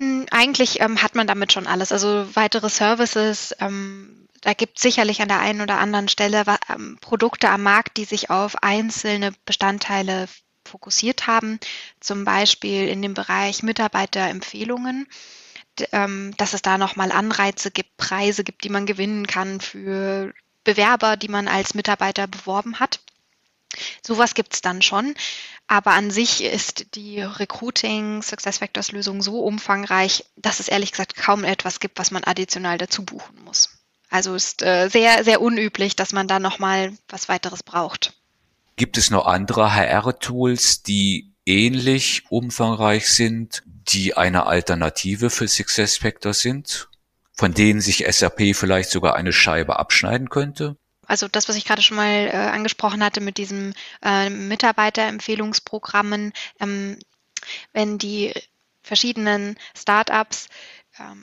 Hm, 0.00 0.26
eigentlich 0.30 0.80
ähm, 0.80 1.02
hat 1.02 1.14
man 1.14 1.26
damit 1.26 1.52
schon 1.52 1.66
alles. 1.66 1.92
Also 1.92 2.26
weitere 2.34 2.68
Services, 2.68 3.54
ähm, 3.60 4.28
da 4.42 4.52
gibt 4.52 4.76
es 4.76 4.82
sicherlich 4.82 5.22
an 5.22 5.28
der 5.28 5.40
einen 5.40 5.60
oder 5.62 5.78
anderen 5.78 6.08
Stelle 6.08 6.44
ähm, 6.68 6.98
Produkte 7.00 7.48
am 7.48 7.62
Markt, 7.62 7.96
die 7.96 8.04
sich 8.04 8.30
auf 8.30 8.62
einzelne 8.62 9.32
Bestandteile 9.46 10.28
fokussiert 10.64 11.26
haben, 11.26 11.58
zum 12.00 12.24
Beispiel 12.24 12.88
in 12.88 13.00
dem 13.00 13.14
Bereich 13.14 13.62
Mitarbeiterempfehlungen, 13.62 15.06
ähm, 15.92 16.34
dass 16.36 16.54
es 16.54 16.62
da 16.62 16.78
nochmal 16.78 17.12
Anreize 17.12 17.70
gibt, 17.70 17.96
Preise 17.96 18.44
gibt, 18.44 18.64
die 18.64 18.68
man 18.70 18.86
gewinnen 18.86 19.26
kann 19.26 19.60
für 19.60 20.34
Bewerber, 20.64 21.16
die 21.16 21.28
man 21.28 21.48
als 21.48 21.74
Mitarbeiter 21.74 22.26
beworben 22.26 22.80
hat. 22.80 23.00
Sowas 24.02 24.34
gibt 24.34 24.54
es 24.54 24.60
dann 24.60 24.82
schon. 24.82 25.14
Aber 25.66 25.92
an 25.92 26.10
sich 26.10 26.44
ist 26.44 26.94
die 26.94 27.20
Recruiting 27.20 28.22
Success 28.22 28.58
Factors 28.58 28.92
Lösung 28.92 29.20
so 29.22 29.40
umfangreich, 29.40 30.24
dass 30.36 30.60
es 30.60 30.68
ehrlich 30.68 30.92
gesagt 30.92 31.16
kaum 31.16 31.44
etwas 31.44 31.80
gibt, 31.80 31.98
was 31.98 32.10
man 32.10 32.24
additional 32.24 32.78
dazu 32.78 33.04
buchen 33.04 33.42
muss. 33.44 33.70
Also 34.08 34.34
ist 34.34 34.62
äh, 34.62 34.88
sehr, 34.88 35.24
sehr 35.24 35.40
unüblich, 35.40 35.96
dass 35.96 36.12
man 36.12 36.28
da 36.28 36.38
nochmal 36.38 36.92
was 37.08 37.28
weiteres 37.28 37.62
braucht. 37.62 38.14
Gibt 38.76 38.98
es 38.98 39.10
noch 39.10 39.26
andere 39.26 39.74
HR-Tools, 39.74 40.82
die 40.82 41.32
ähnlich 41.46 42.24
umfangreich 42.28 43.08
sind, 43.08 43.62
die 43.66 44.16
eine 44.16 44.46
Alternative 44.46 45.30
für 45.30 45.48
Success 45.48 45.96
Factors 45.96 46.40
sind, 46.40 46.88
von 47.32 47.54
denen 47.54 47.80
sich 47.80 48.04
SAP 48.08 48.54
vielleicht 48.54 48.90
sogar 48.90 49.14
eine 49.16 49.32
Scheibe 49.32 49.78
abschneiden 49.78 50.28
könnte? 50.28 50.76
Also 51.06 51.28
das, 51.28 51.48
was 51.48 51.56
ich 51.56 51.64
gerade 51.64 51.82
schon 51.82 51.96
mal 51.96 52.28
äh, 52.28 52.32
angesprochen 52.32 53.04
hatte 53.04 53.20
mit 53.20 53.38
diesen 53.38 53.74
äh, 54.02 54.30
Mitarbeiterempfehlungsprogrammen, 54.30 56.32
ähm, 56.60 56.98
wenn 57.72 57.98
die 57.98 58.32
verschiedenen 58.82 59.56
Startups 59.76 60.48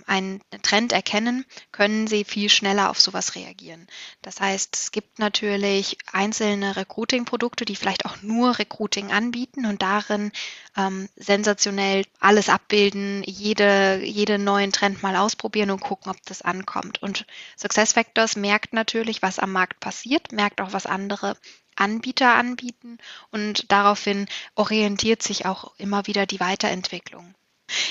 einen 0.05 0.41
Trend 0.61 0.91
erkennen, 0.91 1.45
können 1.71 2.07
sie 2.07 2.23
viel 2.23 2.49
schneller 2.49 2.89
auf 2.89 2.99
sowas 2.99 3.35
reagieren. 3.35 3.87
Das 4.21 4.39
heißt, 4.39 4.75
es 4.75 4.91
gibt 4.91 5.19
natürlich 5.19 5.97
einzelne 6.11 6.75
Recruiting-Produkte, 6.75 7.65
die 7.65 7.75
vielleicht 7.75 8.05
auch 8.05 8.21
nur 8.21 8.59
Recruiting 8.59 9.11
anbieten 9.11 9.65
und 9.65 9.81
darin 9.81 10.31
ähm, 10.77 11.09
sensationell 11.15 12.05
alles 12.19 12.49
abbilden, 12.49 13.23
jede, 13.25 14.01
jeden 14.03 14.43
neuen 14.43 14.71
Trend 14.71 15.03
mal 15.03 15.15
ausprobieren 15.15 15.71
und 15.71 15.81
gucken, 15.81 16.11
ob 16.11 16.23
das 16.25 16.41
ankommt. 16.41 17.01
Und 17.01 17.25
SuccessFactors 17.55 18.35
merkt 18.35 18.73
natürlich, 18.73 19.21
was 19.21 19.39
am 19.39 19.51
Markt 19.51 19.79
passiert, 19.79 20.31
merkt 20.31 20.61
auch, 20.61 20.73
was 20.73 20.85
andere 20.85 21.37
Anbieter 21.75 22.35
anbieten 22.35 22.99
und 23.31 23.71
daraufhin 23.71 24.27
orientiert 24.55 25.23
sich 25.23 25.45
auch 25.45 25.73
immer 25.77 26.05
wieder 26.07 26.25
die 26.25 26.39
Weiterentwicklung. 26.39 27.33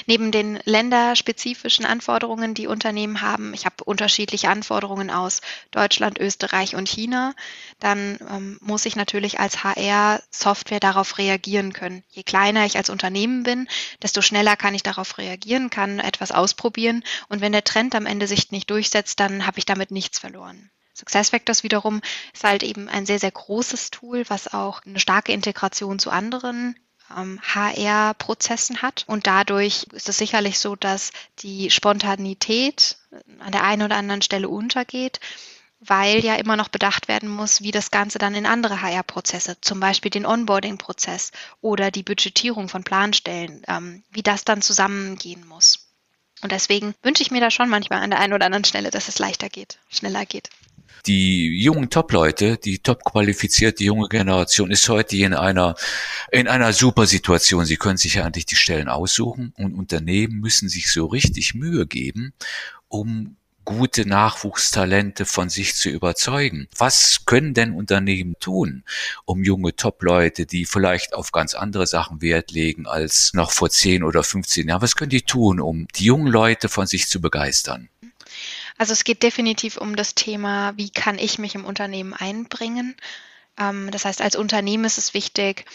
Neben 0.07 0.33
den 0.33 0.59
länderspezifischen 0.65 1.85
Anforderungen, 1.85 2.55
die 2.55 2.67
Unternehmen 2.67 3.21
haben, 3.21 3.55
ich 3.55 3.65
habe 3.65 3.85
unterschiedliche 3.85 4.49
Anforderungen 4.49 5.11
aus 5.11 5.41
Deutschland, 5.71 6.19
Österreich 6.19 6.75
und 6.75 6.89
China, 6.89 7.35
dann 7.79 8.19
ähm, 8.31 8.59
muss 8.61 8.87
ich 8.87 8.97
natürlich 8.97 9.41
als 9.41 9.65
HR-Software 9.65 10.81
darauf 10.81 11.19
reagieren 11.19 11.73
können. 11.73 12.05
Je 12.11 12.23
kleiner 12.23 12.67
ich 12.67 12.77
als 12.77 12.91
Unternehmen 12.91 13.43
bin, 13.43 13.69
desto 14.03 14.23
schneller 14.23 14.57
kann 14.57 14.75
ich 14.75 14.83
darauf 14.83 15.19
reagieren, 15.19 15.71
kann 15.71 15.99
etwas 15.99 16.33
ausprobieren 16.33 17.05
und 17.29 17.41
wenn 17.41 17.53
der 17.53 17.65
Trend 17.65 17.95
am 17.95 18.07
Ende 18.07 18.27
sich 18.27 18.51
nicht 18.51 18.71
durchsetzt, 18.71 19.21
dann 19.21 19.47
habe 19.47 19.59
ich 19.59 19.67
damit 19.67 19.91
nichts 19.91 20.19
verloren. 20.19 20.71
SuccessFactors 20.95 21.63
wiederum 21.63 22.01
ist 22.33 22.45
halt 22.45 22.63
eben 22.63 22.89
ein 22.89 23.07
sehr, 23.07 23.19
sehr 23.19 23.31
großes 23.31 23.91
Tool, 23.91 24.25
was 24.29 24.53
auch 24.53 24.83
eine 24.85 25.01
starke 25.01 25.33
Integration 25.33 25.99
zu 25.99 26.11
anderen 26.11 26.77
HR-Prozessen 27.15 28.77
ähm, 28.77 28.83
hat. 28.83 29.05
Und 29.07 29.27
dadurch 29.27 29.85
ist 29.93 30.09
es 30.09 30.19
sicherlich 30.19 30.59
so, 30.59 30.77
dass 30.77 31.11
die 31.41 31.71
Spontanität 31.71 32.97
an 33.41 33.53
der 33.53 33.65
einen 33.65 33.83
oder 33.83 33.97
anderen 33.97 34.23
Stelle 34.23 34.49
untergeht, 34.49 35.21
weil 35.81 36.25
ja 36.25 36.37
immer 36.37 36.57
noch 36.57 36.69
bedacht 36.69 37.09
werden 37.09 37.29
muss, 37.29 37.63
wie 37.63 37.73
das 37.73 37.91
Ganze 37.91 38.19
dann 38.19 38.35
in 38.35 38.47
andere 38.47 38.83
HR-Prozesse, 38.83 39.61
zum 39.61 39.81
Beispiel 39.81 40.11
den 40.11 40.27
Onboarding-Prozess 40.27 41.33
oder 41.61 41.91
die 41.91 42.05
Budgetierung 42.05 42.69
von 42.69 42.85
Planstellen, 42.85 43.63
ähm, 43.67 44.05
wie 44.11 44.23
das 44.23 44.45
dann 44.45 44.63
zusammengehen 44.63 45.47
muss. 45.47 45.82
Und 46.43 46.53
deswegen 46.53 46.95
wünsche 47.03 47.23
ich 47.23 47.31
mir 47.31 47.41
da 47.41 47.51
schon 47.51 47.69
manchmal 47.69 48.01
an 48.03 48.11
der 48.11 48.21
einen 48.21 48.33
oder 48.33 48.47
anderen 48.47 48.65
Stelle, 48.65 48.91
dass 48.91 49.09
es 49.09 49.19
leichter 49.19 49.49
geht, 49.49 49.79
schneller 49.89 50.27
geht. 50.27 50.51
Die 51.07 51.61
jungen 51.61 51.91
Top-Leute, 51.91 52.59
die 52.59 52.79
top 52.79 53.05
qualifizierte 53.05 53.83
junge 53.83 54.09
Generation 54.09 54.71
ist 54.71 54.89
heute 54.89 55.17
in 55.17 55.35
einer, 55.35 55.75
in 56.31 56.47
einer 56.47 56.73
super 56.73 57.07
Situation. 57.07 57.65
Sie 57.65 57.77
können 57.77 57.97
sich 57.97 58.15
ja 58.15 58.25
eigentlich 58.25 58.47
die 58.47 58.57
Stellen 58.57 58.89
aussuchen 58.89 59.53
und 59.57 59.75
Unternehmen 59.75 60.39
müssen 60.41 60.69
sich 60.69 60.93
so 60.93 61.07
richtig 61.07 61.55
Mühe 61.55 61.87
geben, 61.87 62.35
um 62.89 63.37
gute 63.65 64.07
Nachwuchstalente 64.07 65.27
von 65.27 65.49
sich 65.49 65.75
zu 65.75 65.89
überzeugen. 65.89 66.69
Was 66.77 67.25
können 67.27 67.55
denn 67.55 67.73
Unternehmen 67.73 68.37
tun, 68.41 68.85
um 69.25 69.45
junge 69.45 69.75
Top-Leute, 69.77 70.47
die 70.47 70.65
vielleicht 70.65 71.15
auf 71.15 71.33
ganz 71.33 71.55
andere 71.55 71.87
Sachen 71.87 72.23
Wert 72.23 72.51
legen 72.51 72.87
als 72.87 73.33
noch 73.35 73.53
vor 73.53 73.71
10 73.71 74.03
oder 74.03 74.25
15 74.25 74.69
Jahren, 74.69 74.83
was 74.83 74.97
können 74.97 75.11
die 75.11 75.23
tun, 75.23 75.61
um 75.61 75.87
die 75.95 76.05
jungen 76.05 76.27
Leute 76.27 76.69
von 76.69 76.87
sich 76.87 77.09
zu 77.09 77.21
begeistern? 77.21 77.89
Also 78.79 78.93
es 78.93 79.05
geht 79.05 79.23
definitiv 79.23 79.77
um 79.77 79.97
das 79.97 80.15
Thema, 80.15 80.73
wie 80.77 80.91
kann 80.91 81.19
ich 81.19 81.39
mich 81.39 81.55
im 81.55 81.65
Unternehmen 81.65 82.15
einbringen. 82.15 82.97
Ähm, 83.59 83.91
das 83.91 84.05
heißt, 84.05 84.21
als 84.21 84.37
Unternehmen 84.37 84.85
ist 84.85 84.99
es 84.99 85.15
wichtig, 85.15 85.67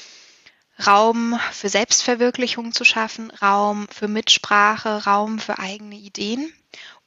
Raum 0.86 1.40
für 1.52 1.70
Selbstverwirklichung 1.70 2.72
zu 2.72 2.84
schaffen, 2.84 3.32
Raum 3.42 3.88
für 3.90 4.08
Mitsprache, 4.08 5.06
Raum 5.06 5.40
für 5.40 5.58
eigene 5.58 5.96
Ideen. 5.96 6.54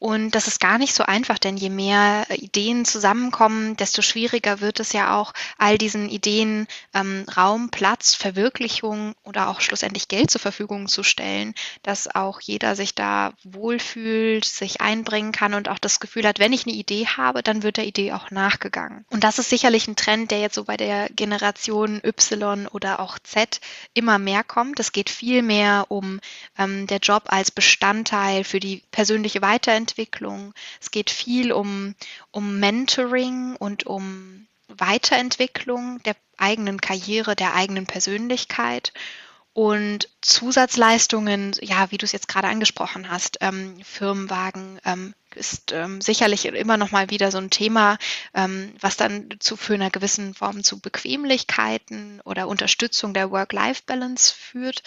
Und 0.01 0.31
das 0.31 0.49
ist 0.49 0.61
gar 0.61 0.79
nicht 0.79 0.95
so 0.95 1.05
einfach, 1.05 1.39
denn 1.39 1.59
je 1.59 1.69
mehr 1.69 2.27
Ideen 2.31 2.87
zusammenkommen, 2.87 3.77
desto 3.77 4.01
schwieriger 4.01 4.61
wird 4.61 4.81
es 4.81 4.95
ja 4.95 5.15
auch, 5.15 5.35
all 5.59 5.77
diesen 5.77 6.09
Ideen 6.09 6.67
ähm, 6.95 7.27
Raum, 7.37 7.69
Platz, 7.69 8.15
Verwirklichung 8.15 9.15
oder 9.25 9.49
auch 9.49 9.61
schlussendlich 9.61 10.09
Geld 10.09 10.31
zur 10.31 10.41
Verfügung 10.41 10.89
zu 10.89 11.03
stellen, 11.03 11.55
dass 11.83 12.13
auch 12.15 12.41
jeder 12.41 12.77
sich 12.77 12.95
da 12.95 13.35
wohlfühlt, 13.45 14.47
sich 14.47 14.81
einbringen 14.81 15.33
kann 15.33 15.53
und 15.53 15.69
auch 15.69 15.79
das 15.79 16.01
Gefühl 16.01 16.27
hat, 16.27 16.39
wenn 16.39 16.55
ich 16.55 16.67
eine 16.67 16.77
Idee 16.77 17.07
habe, 17.07 17.43
dann 17.43 17.63
wird 17.63 17.77
der 17.77 17.87
Idee 17.87 18.13
auch 18.13 18.31
nachgegangen. 18.31 19.05
Und 19.11 19.23
das 19.23 19.39
ist 19.39 19.51
sicherlich 19.51 19.87
ein 19.87 19.97
Trend, 19.97 20.31
der 20.31 20.41
jetzt 20.41 20.55
so 20.55 20.65
bei 20.65 20.79
der 20.79 21.11
Generation 21.11 22.01
Y 22.03 22.67
oder 22.69 23.01
auch 23.01 23.19
Z 23.19 23.61
immer 23.93 24.19
mehr 24.19 24.45
kommt. 24.45 24.81
Es 24.81 24.93
geht 24.93 25.11
viel 25.11 25.43
mehr 25.43 25.85
um 25.89 26.21
ähm, 26.57 26.87
der 26.87 27.01
Job 27.01 27.25
als 27.27 27.51
Bestandteil 27.51 28.45
für 28.45 28.61
die 28.61 28.83
persönliche 28.91 29.43
Weiterentwicklung 29.43 29.60
Weiterentwicklung. 29.61 30.55
Es 30.81 30.91
geht 30.91 31.11
viel 31.11 31.53
um, 31.53 31.95
um 32.31 32.59
Mentoring 32.59 33.57
und 33.57 33.87
um 33.87 34.47
Weiterentwicklung 34.69 36.03
der 36.05 36.17
eigenen 36.39 36.81
Karriere, 36.81 37.37
der 37.37 37.55
eigenen 37.55 37.87
Persönlichkeit. 37.87 38.93
Und 39.53 40.09
Zusatzleistungen, 40.23 41.53
ja, 41.61 41.91
wie 41.91 41.99
du 41.99 42.05
es 42.05 42.13
jetzt 42.13 42.29
gerade 42.29 42.49
angesprochen 42.49 43.11
hast, 43.11 43.39
ähm, 43.41 43.83
Firmenwagen 43.83 44.81
ähm, 44.85 45.15
ist 45.35 45.73
ähm, 45.73 46.01
sicherlich 46.01 46.47
immer 46.47 46.77
noch 46.77 46.93
mal 46.93 47.11
wieder 47.11 47.31
so 47.31 47.39
ein 47.39 47.51
Thema, 47.51 47.99
ähm, 48.33 48.73
was 48.81 48.97
dann 48.97 49.29
zu 49.41 49.57
für 49.57 49.75
einer 49.75 49.91
gewissen 49.91 50.35
Form 50.35 50.63
zu 50.63 50.81
Bequemlichkeiten 50.81 52.21
oder 52.25 52.49
Unterstützung 52.49 53.13
der 53.13 53.31
Work-Life-Balance 53.31 54.35
führt. 54.35 54.83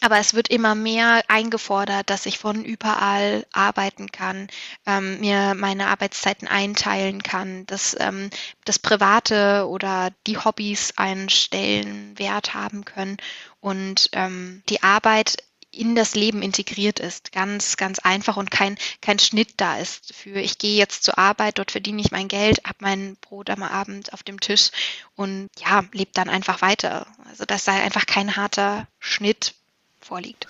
Aber 0.00 0.18
es 0.18 0.34
wird 0.34 0.48
immer 0.48 0.74
mehr 0.74 1.22
eingefordert, 1.28 2.08
dass 2.08 2.26
ich 2.26 2.38
von 2.38 2.64
überall 2.64 3.46
arbeiten 3.52 4.10
kann, 4.10 4.48
ähm, 4.86 5.20
mir 5.20 5.54
meine 5.54 5.88
Arbeitszeiten 5.88 6.48
einteilen 6.48 7.22
kann, 7.22 7.66
dass 7.66 7.96
ähm, 8.00 8.30
das 8.64 8.78
Private 8.78 9.66
oder 9.68 10.10
die 10.26 10.38
Hobbys 10.38 10.94
einen 10.96 11.28
Stellenwert 11.28 12.54
haben 12.54 12.84
können 12.84 13.18
und 13.60 14.08
ähm, 14.12 14.62
die 14.68 14.82
Arbeit 14.82 15.36
in 15.72 15.94
das 15.94 16.14
Leben 16.14 16.42
integriert 16.42 16.98
ist, 16.98 17.30
ganz, 17.30 17.76
ganz 17.76 18.00
einfach 18.00 18.36
und 18.36 18.50
kein, 18.50 18.76
kein 19.00 19.18
Schnitt 19.18 19.54
da 19.58 19.78
ist 19.78 20.14
für, 20.14 20.40
ich 20.40 20.58
gehe 20.58 20.76
jetzt 20.76 21.04
zur 21.04 21.16
Arbeit, 21.18 21.58
dort 21.58 21.70
verdiene 21.70 22.00
ich 22.00 22.10
mein 22.10 22.26
Geld, 22.26 22.60
habe 22.64 22.78
mein 22.80 23.16
Brot 23.20 23.50
am 23.50 23.62
Abend 23.62 24.12
auf 24.12 24.22
dem 24.22 24.40
Tisch 24.40 24.70
und 25.14 25.48
ja, 25.58 25.84
lebe 25.92 26.10
dann 26.12 26.28
einfach 26.28 26.60
weiter. 26.60 27.06
Also 27.28 27.44
das 27.44 27.64
sei 27.64 27.80
einfach 27.80 28.06
kein 28.06 28.34
harter 28.36 28.88
Schnitt 28.98 29.54
vorliegt. 30.00 30.46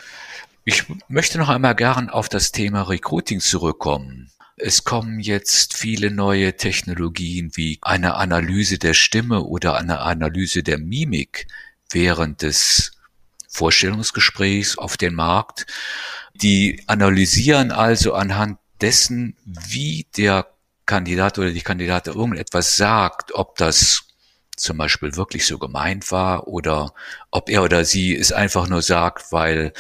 Ich 0.65 0.85
möchte 1.09 1.39
noch 1.39 1.49
einmal 1.49 1.75
gern 1.75 2.11
auf 2.11 2.29
das 2.29 2.53
Thema 2.53 2.83
Recruiting 2.83 3.41
zurückkommen. 3.41 4.31
Es 4.57 4.85
kommen 4.85 5.21
jetzt 5.21 5.75
viele 5.75 6.11
neue 6.11 6.57
Technologien 6.57 7.53
wie 7.55 7.79
eine 7.81 8.15
Analyse 8.15 8.79
der 8.79 8.93
Stimme 8.93 9.43
oder 9.43 9.77
eine 9.77 10.01
Analyse 10.01 10.63
der 10.63 10.79
Mimik 10.79 11.47
während 11.89 12.43
des 12.43 12.93
Vorstellungsgesprächs 13.49 14.77
auf 14.77 14.97
den 14.97 15.15
Markt. 15.15 15.67
Die 16.35 16.83
analysieren 16.87 17.73
also 17.73 18.13
anhand 18.15 18.59
dessen, 18.81 19.37
wie 19.45 20.07
der 20.17 20.47
Kandidat 20.87 21.39
oder 21.39 21.51
die 21.51 21.63
Kandidatin 21.63 22.15
irgendetwas 22.15 22.77
sagt, 22.77 23.35
ob 23.35 23.57
das 23.57 24.05
zum 24.61 24.77
Beispiel 24.77 25.17
wirklich 25.17 25.47
so 25.47 25.59
gemeint 25.59 26.11
war 26.13 26.49
oder 26.49 26.93
ob 27.31 27.49
er 27.51 27.63
oder 27.63 27.85
sie 27.85 28.15
es 28.17 28.33
einfach 28.33 28.69
nur 28.69 28.83
sagt, 28.83 29.33
weil 29.33 29.73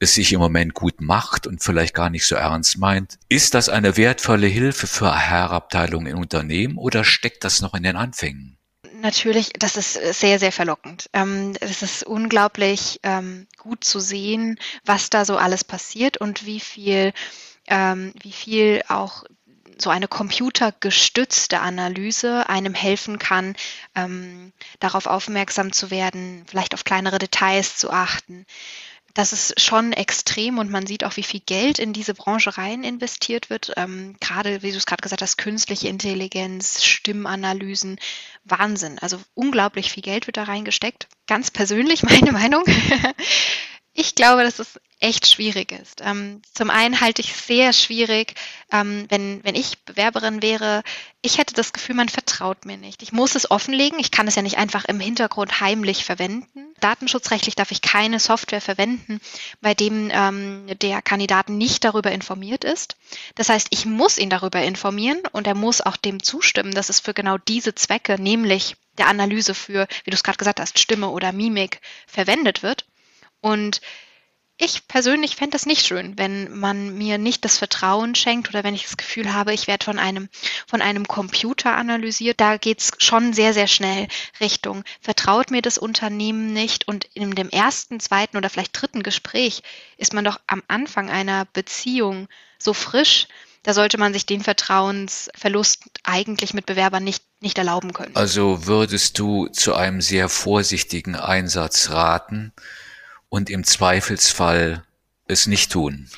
es 0.00 0.14
sich 0.14 0.32
im 0.32 0.40
Moment 0.40 0.74
gut 0.74 1.00
macht 1.00 1.46
und 1.46 1.62
vielleicht 1.62 1.94
gar 1.94 2.10
nicht 2.10 2.26
so 2.26 2.36
ernst 2.36 2.78
meint. 2.78 3.18
Ist 3.28 3.54
das 3.54 3.68
eine 3.68 3.96
wertvolle 3.96 4.46
Hilfe 4.46 4.86
für 4.86 5.28
HR-Abteilungen 5.28 6.06
in 6.06 6.16
Unternehmen 6.16 6.78
oder 6.78 7.04
steckt 7.04 7.44
das 7.44 7.60
noch 7.60 7.74
in 7.74 7.82
den 7.82 7.96
Anfängen? 7.96 8.58
Natürlich, 9.00 9.50
das 9.58 9.76
ist 9.76 9.92
sehr, 9.92 10.38
sehr 10.38 10.52
verlockend. 10.52 11.08
Ähm, 11.12 11.54
es 11.60 11.82
ist 11.82 12.04
unglaublich 12.04 12.98
ähm, 13.04 13.46
gut 13.56 13.84
zu 13.84 14.00
sehen, 14.00 14.58
was 14.84 15.10
da 15.10 15.24
so 15.24 15.36
alles 15.36 15.62
passiert 15.62 16.16
und 16.16 16.46
wie 16.46 16.58
viel, 16.58 17.12
ähm, 17.68 18.12
wie 18.22 18.32
viel 18.32 18.82
auch 18.88 19.24
so 19.82 19.90
eine 19.90 20.08
computergestützte 20.08 21.60
Analyse 21.60 22.48
einem 22.48 22.74
helfen 22.74 23.18
kann, 23.18 23.56
ähm, 23.94 24.52
darauf 24.80 25.06
aufmerksam 25.06 25.72
zu 25.72 25.90
werden, 25.90 26.44
vielleicht 26.48 26.74
auf 26.74 26.84
kleinere 26.84 27.18
Details 27.18 27.76
zu 27.76 27.90
achten. 27.90 28.46
Das 29.14 29.32
ist 29.32 29.60
schon 29.60 29.92
extrem 29.92 30.58
und 30.58 30.70
man 30.70 30.86
sieht 30.86 31.02
auch, 31.02 31.16
wie 31.16 31.24
viel 31.24 31.40
Geld 31.40 31.80
in 31.80 31.92
diese 31.92 32.14
Branche 32.14 32.56
rein 32.56 32.84
investiert 32.84 33.50
wird. 33.50 33.72
Ähm, 33.76 34.14
gerade, 34.20 34.62
wie 34.62 34.70
du 34.70 34.76
es 34.76 34.86
gerade 34.86 35.02
gesagt 35.02 35.22
hast, 35.22 35.38
künstliche 35.38 35.88
Intelligenz, 35.88 36.84
Stimmanalysen, 36.84 37.98
Wahnsinn. 38.44 38.98
Also 39.00 39.18
unglaublich 39.34 39.90
viel 39.90 40.04
Geld 40.04 40.28
wird 40.28 40.36
da 40.36 40.44
reingesteckt. 40.44 41.08
Ganz 41.26 41.50
persönlich 41.50 42.02
meine 42.04 42.30
Meinung. 42.30 42.64
Ich 44.00 44.14
glaube, 44.14 44.44
dass 44.44 44.60
es 44.60 44.78
echt 45.00 45.26
schwierig 45.26 45.72
ist. 45.72 46.02
Ähm, 46.04 46.40
zum 46.54 46.70
einen 46.70 47.00
halte 47.00 47.20
ich 47.20 47.32
es 47.32 47.48
sehr 47.48 47.72
schwierig, 47.72 48.34
ähm, 48.70 49.06
wenn, 49.08 49.42
wenn 49.42 49.56
ich 49.56 49.80
Bewerberin 49.80 50.40
wäre, 50.40 50.84
ich 51.20 51.38
hätte 51.38 51.52
das 51.52 51.72
Gefühl, 51.72 51.96
man 51.96 52.08
vertraut 52.08 52.64
mir 52.64 52.76
nicht. 52.76 53.02
Ich 53.02 53.10
muss 53.10 53.34
es 53.34 53.50
offenlegen. 53.50 53.98
Ich 53.98 54.12
kann 54.12 54.28
es 54.28 54.36
ja 54.36 54.42
nicht 54.42 54.56
einfach 54.56 54.84
im 54.84 55.00
Hintergrund 55.00 55.60
heimlich 55.60 56.04
verwenden. 56.04 56.72
Datenschutzrechtlich 56.78 57.56
darf 57.56 57.72
ich 57.72 57.82
keine 57.82 58.20
Software 58.20 58.60
verwenden, 58.60 59.20
bei 59.60 59.74
dem 59.74 60.10
ähm, 60.12 60.68
der 60.80 61.02
Kandidat 61.02 61.48
nicht 61.48 61.82
darüber 61.82 62.12
informiert 62.12 62.62
ist. 62.62 62.94
Das 63.34 63.48
heißt, 63.48 63.66
ich 63.70 63.84
muss 63.84 64.16
ihn 64.16 64.30
darüber 64.30 64.62
informieren 64.62 65.22
und 65.32 65.48
er 65.48 65.56
muss 65.56 65.80
auch 65.80 65.96
dem 65.96 66.22
zustimmen, 66.22 66.70
dass 66.70 66.88
es 66.88 67.00
für 67.00 67.14
genau 67.14 67.36
diese 67.36 67.74
Zwecke, 67.74 68.22
nämlich 68.22 68.76
der 68.96 69.08
Analyse 69.08 69.54
für, 69.54 69.88
wie 70.04 70.10
du 70.10 70.14
es 70.14 70.22
gerade 70.22 70.38
gesagt 70.38 70.60
hast, 70.60 70.78
Stimme 70.78 71.08
oder 71.08 71.32
Mimik 71.32 71.80
verwendet 72.06 72.62
wird. 72.62 72.84
Und 73.40 73.80
ich 74.60 74.88
persönlich 74.88 75.36
fände 75.36 75.56
es 75.56 75.66
nicht 75.66 75.86
schön, 75.86 76.18
wenn 76.18 76.58
man 76.58 76.98
mir 76.98 77.16
nicht 77.16 77.44
das 77.44 77.58
Vertrauen 77.58 78.16
schenkt 78.16 78.48
oder 78.48 78.64
wenn 78.64 78.74
ich 78.74 78.82
das 78.82 78.96
Gefühl 78.96 79.32
habe, 79.32 79.54
ich 79.54 79.68
werde 79.68 79.84
von 79.84 80.00
einem, 80.00 80.28
von 80.66 80.82
einem 80.82 81.06
Computer 81.06 81.76
analysiert. 81.76 82.40
Da 82.40 82.56
geht 82.56 82.80
es 82.80 82.90
schon 82.98 83.32
sehr, 83.32 83.54
sehr 83.54 83.68
schnell 83.68 84.08
Richtung, 84.40 84.82
vertraut 85.00 85.52
mir 85.52 85.62
das 85.62 85.78
Unternehmen 85.78 86.52
nicht. 86.52 86.88
Und 86.88 87.04
in 87.14 87.36
dem 87.36 87.50
ersten, 87.50 88.00
zweiten 88.00 88.36
oder 88.36 88.50
vielleicht 88.50 88.80
dritten 88.80 89.04
Gespräch 89.04 89.62
ist 89.96 90.12
man 90.12 90.24
doch 90.24 90.40
am 90.48 90.64
Anfang 90.66 91.08
einer 91.08 91.44
Beziehung 91.44 92.26
so 92.58 92.74
frisch, 92.74 93.28
da 93.62 93.74
sollte 93.74 93.98
man 93.98 94.12
sich 94.12 94.26
den 94.26 94.40
Vertrauensverlust 94.40 95.84
eigentlich 96.02 96.52
mit 96.52 96.66
Bewerbern 96.66 97.04
nicht, 97.04 97.22
nicht 97.40 97.58
erlauben 97.58 97.92
können. 97.92 98.16
Also 98.16 98.66
würdest 98.66 99.18
du 99.20 99.46
zu 99.48 99.74
einem 99.74 100.00
sehr 100.00 100.28
vorsichtigen 100.28 101.14
Einsatz 101.14 101.90
raten? 101.90 102.52
Und 103.28 103.50
im 103.50 103.64
Zweifelsfall 103.64 104.84
es 105.26 105.46
nicht 105.46 105.72
tun? 105.72 106.08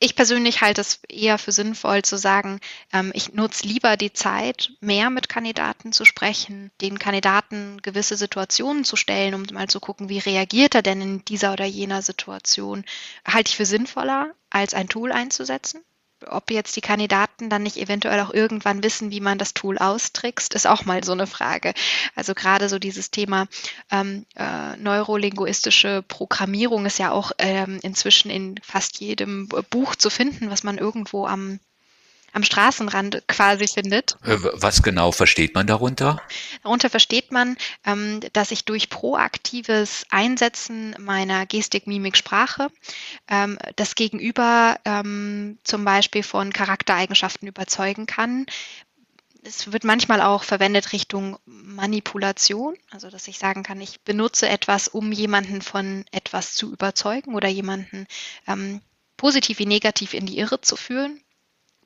Ich 0.00 0.14
persönlich 0.14 0.60
halte 0.60 0.80
es 0.80 1.00
eher 1.08 1.38
für 1.38 1.50
sinnvoll 1.50 2.02
zu 2.02 2.16
sagen, 2.16 2.60
ähm, 2.92 3.10
ich 3.14 3.32
nutze 3.32 3.66
lieber 3.66 3.96
die 3.96 4.12
Zeit, 4.12 4.70
mehr 4.80 5.10
mit 5.10 5.28
Kandidaten 5.28 5.92
zu 5.92 6.04
sprechen, 6.04 6.70
den 6.80 7.00
Kandidaten 7.00 7.82
gewisse 7.82 8.16
Situationen 8.16 8.84
zu 8.84 8.94
stellen, 8.94 9.34
um 9.34 9.42
mal 9.52 9.66
zu 9.66 9.80
gucken, 9.80 10.08
wie 10.08 10.20
reagiert 10.20 10.76
er 10.76 10.82
denn 10.82 11.00
in 11.00 11.24
dieser 11.24 11.52
oder 11.52 11.64
jener 11.64 12.02
Situation, 12.02 12.84
halte 13.26 13.50
ich 13.50 13.56
für 13.56 13.66
sinnvoller, 13.66 14.32
als 14.50 14.72
ein 14.72 14.88
Tool 14.88 15.10
einzusetzen 15.10 15.82
ob 16.26 16.50
jetzt 16.50 16.76
die 16.76 16.80
Kandidaten 16.80 17.50
dann 17.50 17.62
nicht 17.62 17.76
eventuell 17.76 18.20
auch 18.20 18.32
irgendwann 18.32 18.82
wissen, 18.82 19.10
wie 19.10 19.20
man 19.20 19.38
das 19.38 19.54
Tool 19.54 19.78
austrickst, 19.78 20.54
ist 20.54 20.66
auch 20.66 20.84
mal 20.84 21.04
so 21.04 21.12
eine 21.12 21.26
Frage. 21.26 21.74
Also 22.14 22.34
gerade 22.34 22.68
so 22.68 22.78
dieses 22.78 23.10
Thema 23.10 23.46
ähm, 23.90 24.26
äh, 24.34 24.76
neurolinguistische 24.76 26.02
Programmierung 26.06 26.86
ist 26.86 26.98
ja 26.98 27.10
auch 27.10 27.32
ähm, 27.38 27.78
inzwischen 27.82 28.30
in 28.30 28.58
fast 28.62 29.00
jedem 29.00 29.48
Buch 29.70 29.96
zu 29.96 30.10
finden, 30.10 30.50
was 30.50 30.62
man 30.62 30.78
irgendwo 30.78 31.26
am 31.26 31.60
am 32.32 32.42
Straßenrand 32.42 33.22
quasi 33.26 33.66
findet. 33.68 34.16
Äh, 34.22 34.36
was 34.52 34.82
genau 34.82 35.12
versteht 35.12 35.54
man 35.54 35.66
darunter? 35.66 36.20
Darunter 36.62 36.90
versteht 36.90 37.32
man, 37.32 37.56
ähm, 37.84 38.20
dass 38.32 38.50
ich 38.50 38.64
durch 38.64 38.90
proaktives 38.90 40.04
Einsetzen 40.10 40.94
meiner 40.98 41.46
Gestik, 41.46 41.86
Mimik, 41.86 42.16
Sprache 42.16 42.68
ähm, 43.28 43.58
das 43.76 43.94
Gegenüber 43.94 44.78
ähm, 44.84 45.58
zum 45.64 45.84
Beispiel 45.84 46.22
von 46.22 46.52
Charaktereigenschaften 46.52 47.48
überzeugen 47.48 48.06
kann. 48.06 48.46
Es 49.42 49.72
wird 49.72 49.84
manchmal 49.84 50.20
auch 50.20 50.42
verwendet 50.42 50.92
Richtung 50.92 51.38
Manipulation, 51.46 52.76
also 52.90 53.08
dass 53.08 53.28
ich 53.28 53.38
sagen 53.38 53.62
kann, 53.62 53.80
ich 53.80 54.00
benutze 54.02 54.48
etwas, 54.48 54.88
um 54.88 55.12
jemanden 55.12 55.62
von 55.62 56.04
etwas 56.10 56.54
zu 56.54 56.72
überzeugen 56.72 57.34
oder 57.34 57.48
jemanden 57.48 58.06
ähm, 58.46 58.80
positiv 59.16 59.58
wie 59.58 59.66
negativ 59.66 60.12
in 60.12 60.26
die 60.26 60.38
Irre 60.38 60.60
zu 60.60 60.76
führen. 60.76 61.20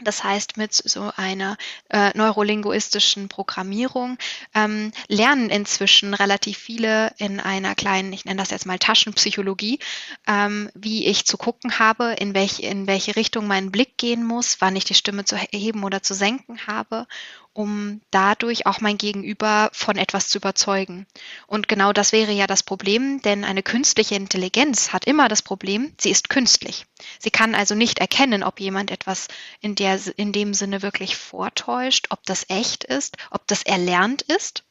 Das 0.04 0.24
heißt, 0.24 0.56
mit 0.56 0.74
so 0.74 1.12
einer 1.16 1.56
äh, 1.90 2.10
neurolinguistischen 2.16 3.28
Programmierung 3.28 4.18
ähm, 4.54 4.92
lernen 5.08 5.50
inzwischen 5.50 6.14
relativ 6.14 6.58
viele 6.58 7.12
in 7.18 7.40
einer 7.40 7.74
kleinen, 7.74 8.12
ich 8.12 8.24
nenne 8.24 8.40
das 8.40 8.50
jetzt 8.50 8.66
mal 8.66 8.78
Taschenpsychologie, 8.78 9.78
ähm, 10.26 10.70
wie 10.74 11.06
ich 11.06 11.24
zu 11.26 11.36
gucken 11.36 11.78
habe, 11.78 12.14
in, 12.18 12.34
welch, 12.34 12.60
in 12.60 12.86
welche 12.86 13.16
Richtung 13.16 13.46
mein 13.46 13.70
Blick 13.70 13.96
gehen 13.96 14.24
muss, 14.24 14.60
wann 14.60 14.76
ich 14.76 14.84
die 14.84 14.94
Stimme 14.94 15.24
zu 15.24 15.36
heben 15.36 15.84
oder 15.84 16.02
zu 16.02 16.14
senken 16.14 16.66
habe 16.66 17.06
um 17.54 18.00
dadurch 18.10 18.66
auch 18.66 18.80
mein 18.80 18.98
Gegenüber 18.98 19.68
von 19.72 19.96
etwas 19.96 20.28
zu 20.28 20.38
überzeugen. 20.38 21.06
Und 21.46 21.68
genau 21.68 21.92
das 21.92 22.12
wäre 22.12 22.32
ja 22.32 22.46
das 22.46 22.62
Problem, 22.62 23.20
denn 23.22 23.44
eine 23.44 23.62
künstliche 23.62 24.14
Intelligenz 24.14 24.92
hat 24.92 25.04
immer 25.04 25.28
das 25.28 25.42
Problem, 25.42 25.94
sie 26.00 26.10
ist 26.10 26.28
künstlich. 26.28 26.86
Sie 27.18 27.30
kann 27.30 27.54
also 27.54 27.74
nicht 27.74 27.98
erkennen, 27.98 28.42
ob 28.42 28.60
jemand 28.60 28.90
etwas 28.90 29.28
in, 29.60 29.74
der, 29.74 30.00
in 30.16 30.32
dem 30.32 30.54
Sinne 30.54 30.82
wirklich 30.82 31.16
vortäuscht, 31.16 32.06
ob 32.10 32.24
das 32.24 32.46
echt 32.48 32.84
ist, 32.84 33.16
ob 33.30 33.46
das 33.46 33.62
erlernt 33.62 34.22
ist. 34.22 34.64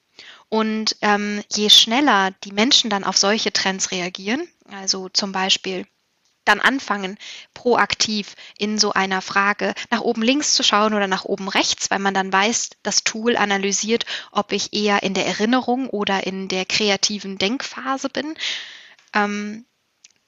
Und 0.49 0.97
ähm, 1.01 1.43
je 1.51 1.69
schneller 1.69 2.31
die 2.43 2.51
Menschen 2.51 2.89
dann 2.89 3.03
auf 3.03 3.17
solche 3.17 3.53
Trends 3.53 3.91
reagieren, 3.91 4.47
also 4.69 5.09
zum 5.09 5.31
Beispiel 5.31 5.87
dann 6.45 6.59
anfangen, 6.59 7.17
proaktiv 7.53 8.35
in 8.57 8.77
so 8.77 8.91
einer 8.93 9.21
Frage 9.21 9.73
nach 9.89 10.01
oben 10.01 10.21
links 10.21 10.53
zu 10.53 10.63
schauen 10.63 10.93
oder 10.93 11.07
nach 11.07 11.25
oben 11.25 11.47
rechts, 11.47 11.91
weil 11.91 11.99
man 11.99 12.13
dann 12.13 12.33
weiß, 12.33 12.71
das 12.83 13.03
Tool 13.03 13.37
analysiert, 13.37 14.05
ob 14.31 14.51
ich 14.51 14.73
eher 14.73 15.03
in 15.03 15.13
der 15.13 15.27
Erinnerung 15.27 15.89
oder 15.89 16.25
in 16.25 16.47
der 16.47 16.65
kreativen 16.65 17.37
Denkphase 17.37 18.09
bin. 18.09 18.35
Ähm, 19.13 19.65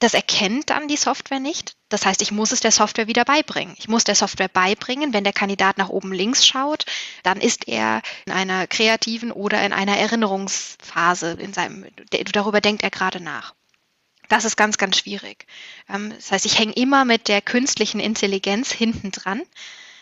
das 0.04 0.14
erkennt 0.14 0.70
dann 0.70 0.90
die 0.90 0.98
Software 0.98 1.40
nicht. 1.40 1.78
Das 1.88 2.06
heißt, 2.06 2.22
ich 2.22 2.32
muss 2.32 2.52
es 2.52 2.60
der 2.60 2.72
Software 2.72 3.08
wieder 3.08 3.24
beibringen. 3.24 3.74
Ich 3.78 3.88
muss 3.88 4.04
der 4.04 4.16
Software 4.16 4.50
beibringen, 4.50 5.14
wenn 5.14 5.24
der 5.24 5.32
Kandidat 5.32 5.78
nach 5.78 5.88
oben 5.88 6.12
links 6.12 6.46
schaut, 6.46 6.86
dann 7.24 7.40
ist 7.40 7.70
er 7.70 8.02
in 8.26 8.34
einer 8.34 8.68
kreativen 8.68 9.32
oder 9.32 9.66
in 9.66 9.72
einer 9.72 9.98
Erinnerungsphase. 9.98 11.38
In 11.40 11.54
seinem, 11.54 11.86
darüber 12.34 12.60
denkt 12.60 12.84
er 12.84 12.90
gerade 12.90 13.22
nach. 13.22 13.54
Das 14.28 14.44
ist 14.44 14.58
ganz, 14.58 14.78
ganz 14.78 14.98
schwierig. 14.98 15.46
Ähm, 15.88 16.12
das 16.14 16.32
heißt, 16.32 16.46
ich 16.46 16.60
hänge 16.60 16.74
immer 16.74 17.06
mit 17.06 17.30
der 17.30 17.42
künstlichen 17.42 18.02
Intelligenz 18.02 18.74
hinten 18.74 19.12
dran. 19.12 19.42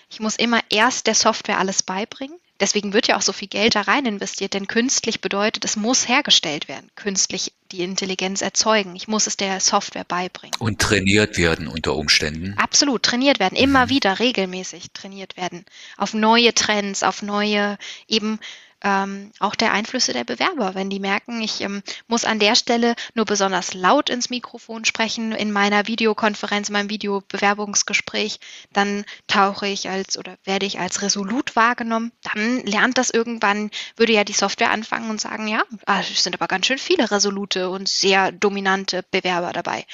Ich 0.09 0.19
muss 0.19 0.35
immer 0.35 0.61
erst 0.69 1.05
der 1.05 1.15
Software 1.15 1.59
alles 1.59 1.83
beibringen. 1.83 2.39
Deswegen 2.61 2.93
wird 2.93 3.07
ja 3.07 3.17
auch 3.17 3.23
so 3.23 3.33
viel 3.33 3.47
Geld 3.47 3.73
da 3.73 3.81
rein 3.81 4.05
investiert, 4.05 4.53
denn 4.53 4.67
künstlich 4.67 5.19
bedeutet, 5.19 5.65
es 5.65 5.75
muss 5.75 6.07
hergestellt 6.07 6.67
werden, 6.67 6.91
künstlich 6.95 7.53
die 7.71 7.81
Intelligenz 7.81 8.41
erzeugen. 8.41 8.95
Ich 8.95 9.07
muss 9.07 9.25
es 9.25 9.35
der 9.35 9.59
Software 9.59 10.03
beibringen. 10.03 10.53
Und 10.59 10.79
trainiert 10.79 11.37
werden 11.37 11.67
unter 11.67 11.95
Umständen. 11.95 12.53
Absolut, 12.57 13.01
trainiert 13.01 13.39
werden, 13.39 13.55
immer 13.55 13.87
mhm. 13.87 13.89
wieder 13.89 14.19
regelmäßig 14.19 14.91
trainiert 14.93 15.37
werden. 15.37 15.65
Auf 15.97 16.13
neue 16.13 16.53
Trends, 16.53 17.01
auf 17.01 17.23
neue 17.23 17.79
eben 18.07 18.39
ähm, 18.83 19.31
auch 19.39 19.55
der 19.55 19.73
Einflüsse 19.73 20.13
der 20.13 20.23
Bewerber. 20.23 20.75
Wenn 20.75 20.89
die 20.89 20.99
merken, 20.99 21.41
ich 21.41 21.61
ähm, 21.61 21.83
muss 22.07 22.25
an 22.25 22.39
der 22.39 22.55
Stelle 22.55 22.95
nur 23.13 23.25
besonders 23.25 23.73
laut 23.73 24.09
ins 24.09 24.29
Mikrofon 24.29 24.85
sprechen 24.85 25.31
in 25.31 25.51
meiner 25.51 25.87
Videokonferenz, 25.87 26.69
in 26.69 26.73
meinem 26.73 26.89
Videobewerbungsgespräch, 26.89 28.39
dann 28.73 29.05
tauche 29.27 29.67
ich 29.67 29.89
als 29.89 30.17
oder 30.17 30.37
werde 30.43 30.65
ich 30.65 30.79
als 30.79 31.01
resolut 31.01 31.55
wahrgenommen. 31.55 32.11
Dann 32.33 32.65
lernt 32.65 32.97
das 32.97 33.09
irgendwann, 33.09 33.71
würde 33.95 34.13
ja 34.13 34.23
die 34.23 34.33
Software 34.33 34.71
anfangen 34.71 35.09
und 35.09 35.21
sagen, 35.21 35.47
ja, 35.47 35.63
ah, 35.85 35.99
es 35.99 36.23
sind 36.23 36.35
aber 36.35 36.47
ganz 36.47 36.65
schön 36.65 36.79
viele 36.79 37.11
resolute 37.11 37.69
und 37.69 37.87
sehr 37.87 38.31
dominante 38.31 39.03
Bewerber 39.11 39.53
dabei. 39.53 39.85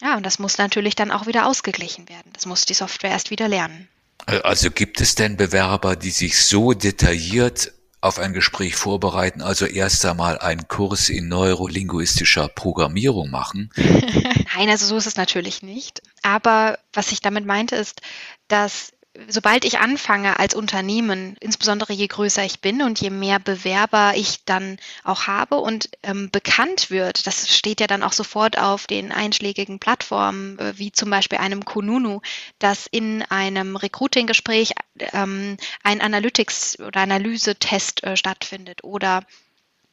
Ja, 0.00 0.16
und 0.16 0.26
das 0.26 0.38
muss 0.38 0.58
natürlich 0.58 0.94
dann 0.94 1.10
auch 1.10 1.26
wieder 1.26 1.46
ausgeglichen 1.46 2.08
werden. 2.08 2.30
Das 2.34 2.46
muss 2.46 2.66
die 2.66 2.74
Software 2.74 3.10
erst 3.10 3.30
wieder 3.30 3.48
lernen. 3.48 3.88
Also 4.26 4.70
gibt 4.70 5.00
es 5.00 5.14
denn 5.14 5.36
Bewerber, 5.36 5.96
die 5.96 6.10
sich 6.10 6.44
so 6.44 6.72
detailliert 6.72 7.72
auf 8.06 8.18
ein 8.18 8.32
Gespräch 8.32 8.76
vorbereiten, 8.76 9.42
also 9.42 9.66
erst 9.66 10.04
einmal 10.06 10.38
einen 10.38 10.68
Kurs 10.68 11.08
in 11.08 11.28
neurolinguistischer 11.28 12.48
Programmierung 12.48 13.30
machen? 13.30 13.70
Nein, 13.76 14.68
also 14.68 14.86
so 14.86 14.96
ist 14.96 15.06
es 15.06 15.16
natürlich 15.16 15.62
nicht. 15.62 16.02
Aber 16.22 16.78
was 16.92 17.12
ich 17.12 17.20
damit 17.20 17.44
meinte, 17.44 17.76
ist, 17.76 18.00
dass 18.48 18.92
sobald 19.28 19.64
ich 19.64 19.78
anfange 19.78 20.38
als 20.38 20.54
Unternehmen, 20.54 21.36
insbesondere 21.40 21.92
je 21.92 22.06
größer 22.06 22.44
ich 22.44 22.60
bin 22.60 22.82
und 22.82 23.00
je 23.00 23.10
mehr 23.10 23.38
Bewerber 23.38 24.14
ich 24.16 24.44
dann 24.44 24.78
auch 25.04 25.26
habe 25.26 25.56
und 25.56 25.90
ähm, 26.02 26.30
bekannt 26.30 26.90
wird, 26.90 27.26
das 27.26 27.54
steht 27.54 27.80
ja 27.80 27.86
dann 27.86 28.02
auch 28.02 28.12
sofort 28.12 28.58
auf 28.58 28.86
den 28.86 29.12
einschlägigen 29.12 29.78
Plattformen, 29.78 30.58
äh, 30.58 30.78
wie 30.78 30.92
zum 30.92 31.10
Beispiel 31.10 31.38
einem 31.38 31.64
Kununu, 31.64 32.20
dass 32.58 32.86
in 32.86 33.22
einem 33.22 33.76
Recruiting-Gespräch 33.76 34.72
ähm, 35.12 35.56
ein 35.82 36.00
Analytics- 36.00 36.80
oder 36.80 37.00
Analysetest 37.00 38.04
äh, 38.04 38.16
stattfindet 38.16 38.84
oder 38.84 39.24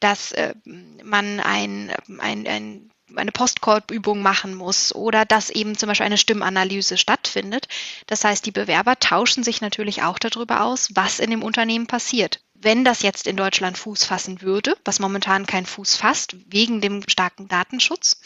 dass 0.00 0.32
äh, 0.32 0.54
man 0.64 1.40
ein, 1.40 1.92
ein, 2.18 2.46
ein 2.46 2.90
eine 3.16 3.32
Postcode-Übung 3.32 4.22
machen 4.22 4.54
muss 4.54 4.94
oder 4.94 5.24
dass 5.24 5.50
eben 5.50 5.76
zum 5.76 5.88
Beispiel 5.88 6.06
eine 6.06 6.18
Stimmanalyse 6.18 6.96
stattfindet. 6.96 7.68
Das 8.06 8.24
heißt, 8.24 8.44
die 8.46 8.50
Bewerber 8.50 8.98
tauschen 8.98 9.44
sich 9.44 9.60
natürlich 9.60 10.02
auch 10.02 10.18
darüber 10.18 10.62
aus, 10.62 10.88
was 10.94 11.18
in 11.18 11.30
dem 11.30 11.42
Unternehmen 11.42 11.86
passiert. 11.86 12.40
Wenn 12.54 12.84
das 12.84 13.02
jetzt 13.02 13.26
in 13.26 13.36
Deutschland 13.36 13.76
Fuß 13.76 14.04
fassen 14.04 14.40
würde, 14.40 14.76
was 14.84 15.00
momentan 15.00 15.46
kein 15.46 15.66
Fuß 15.66 15.96
fasst, 15.96 16.36
wegen 16.46 16.80
dem 16.80 17.02
starken 17.08 17.48
Datenschutz, 17.48 18.20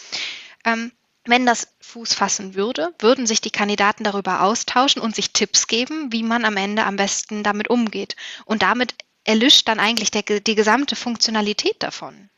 ähm, 0.64 0.92
wenn 1.24 1.44
das 1.44 1.68
Fuß 1.80 2.14
fassen 2.14 2.54
würde, 2.54 2.94
würden 2.98 3.26
sich 3.26 3.40
die 3.40 3.50
Kandidaten 3.50 4.04
darüber 4.04 4.42
austauschen 4.42 5.02
und 5.02 5.14
sich 5.14 5.32
Tipps 5.32 5.66
geben, 5.66 6.10
wie 6.10 6.22
man 6.22 6.44
am 6.44 6.56
Ende 6.56 6.84
am 6.84 6.96
besten 6.96 7.42
damit 7.42 7.68
umgeht. 7.68 8.16
Und 8.46 8.62
damit 8.62 8.94
erlischt 9.24 9.68
dann 9.68 9.78
eigentlich 9.78 10.10
der, 10.10 10.22
die 10.22 10.54
gesamte 10.54 10.96
Funktionalität 10.96 11.82
davon. 11.82 12.30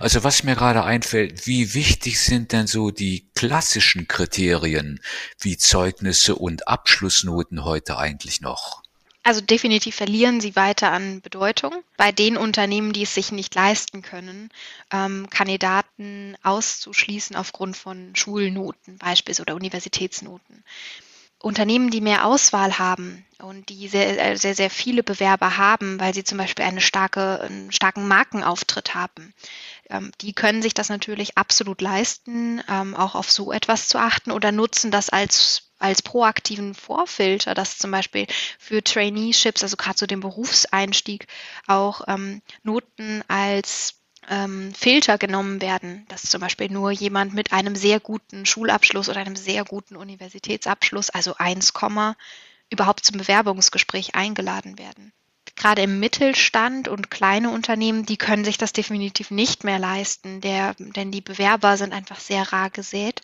Also 0.00 0.24
was 0.24 0.42
mir 0.42 0.56
gerade 0.56 0.84
einfällt, 0.84 1.46
wie 1.46 1.74
wichtig 1.74 2.20
sind 2.20 2.52
denn 2.52 2.66
so 2.66 2.90
die 2.90 3.28
klassischen 3.34 4.08
Kriterien 4.08 5.00
wie 5.40 5.56
Zeugnisse 5.56 6.34
und 6.34 6.68
Abschlussnoten 6.68 7.64
heute 7.64 7.98
eigentlich 7.98 8.40
noch? 8.40 8.82
Also 9.28 9.42
definitiv 9.42 9.94
verlieren 9.94 10.40
sie 10.40 10.56
weiter 10.56 10.90
an 10.90 11.20
Bedeutung. 11.20 11.84
Bei 11.98 12.12
den 12.12 12.38
Unternehmen, 12.38 12.94
die 12.94 13.02
es 13.02 13.14
sich 13.14 13.30
nicht 13.30 13.54
leisten 13.54 14.00
können, 14.00 14.48
ähm, 14.90 15.28
Kandidaten 15.28 16.34
auszuschließen 16.42 17.36
aufgrund 17.36 17.76
von 17.76 18.16
Schulnoten 18.16 18.96
beispielsweise 18.96 19.42
oder 19.42 19.54
Universitätsnoten. 19.54 20.64
Unternehmen, 21.40 21.90
die 21.90 22.00
mehr 22.00 22.24
Auswahl 22.24 22.78
haben 22.78 23.24
und 23.40 23.68
die 23.68 23.88
sehr, 23.88 24.18
äh, 24.18 24.36
sehr, 24.36 24.54
sehr 24.54 24.70
viele 24.70 25.02
Bewerber 25.02 25.56
haben, 25.56 26.00
weil 26.00 26.12
sie 26.12 26.24
zum 26.24 26.38
Beispiel 26.38 26.64
eine 26.64 26.80
starke, 26.80 27.40
einen 27.40 27.70
starken 27.70 28.08
Markenauftritt 28.08 28.94
haben, 28.94 29.32
ähm, 29.88 30.10
die 30.20 30.32
können 30.32 30.62
sich 30.62 30.74
das 30.74 30.88
natürlich 30.88 31.38
absolut 31.38 31.80
leisten, 31.80 32.60
ähm, 32.68 32.94
auch 32.96 33.14
auf 33.14 33.30
so 33.30 33.52
etwas 33.52 33.88
zu 33.88 33.98
achten 33.98 34.32
oder 34.32 34.52
nutzen 34.52 34.90
das 34.90 35.10
als 35.10 35.64
als 35.80 36.02
proaktiven 36.02 36.74
Vorfilter, 36.74 37.54
dass 37.54 37.78
zum 37.78 37.92
Beispiel 37.92 38.26
für 38.58 38.82
Traineeships, 38.82 39.62
also 39.62 39.76
gerade 39.76 39.94
zu 39.94 40.08
dem 40.08 40.18
Berufseinstieg, 40.18 41.28
auch 41.68 42.02
ähm, 42.08 42.42
Noten 42.64 43.22
als 43.28 43.97
ähm, 44.28 44.72
Filter 44.74 45.18
genommen 45.18 45.60
werden, 45.60 46.04
dass 46.08 46.22
zum 46.22 46.40
Beispiel 46.40 46.70
nur 46.70 46.90
jemand 46.90 47.34
mit 47.34 47.52
einem 47.52 47.76
sehr 47.76 48.00
guten 48.00 48.46
Schulabschluss 48.46 49.08
oder 49.08 49.20
einem 49.20 49.36
sehr 49.36 49.64
guten 49.64 49.96
Universitätsabschluss, 49.96 51.10
also 51.10 51.34
1, 51.36 51.72
überhaupt 52.70 53.04
zum 53.04 53.18
Bewerbungsgespräch 53.18 54.14
eingeladen 54.14 54.78
werden. 54.78 55.12
Gerade 55.56 55.82
im 55.82 55.98
Mittelstand 55.98 56.86
und 56.88 57.10
kleine 57.10 57.50
Unternehmen, 57.50 58.06
die 58.06 58.16
können 58.16 58.44
sich 58.44 58.58
das 58.58 58.72
definitiv 58.72 59.30
nicht 59.30 59.64
mehr 59.64 59.78
leisten, 59.78 60.40
der, 60.40 60.74
denn 60.78 61.10
die 61.10 61.20
Bewerber 61.20 61.76
sind 61.76 61.92
einfach 61.92 62.20
sehr 62.20 62.52
rar 62.52 62.70
gesät. 62.70 63.22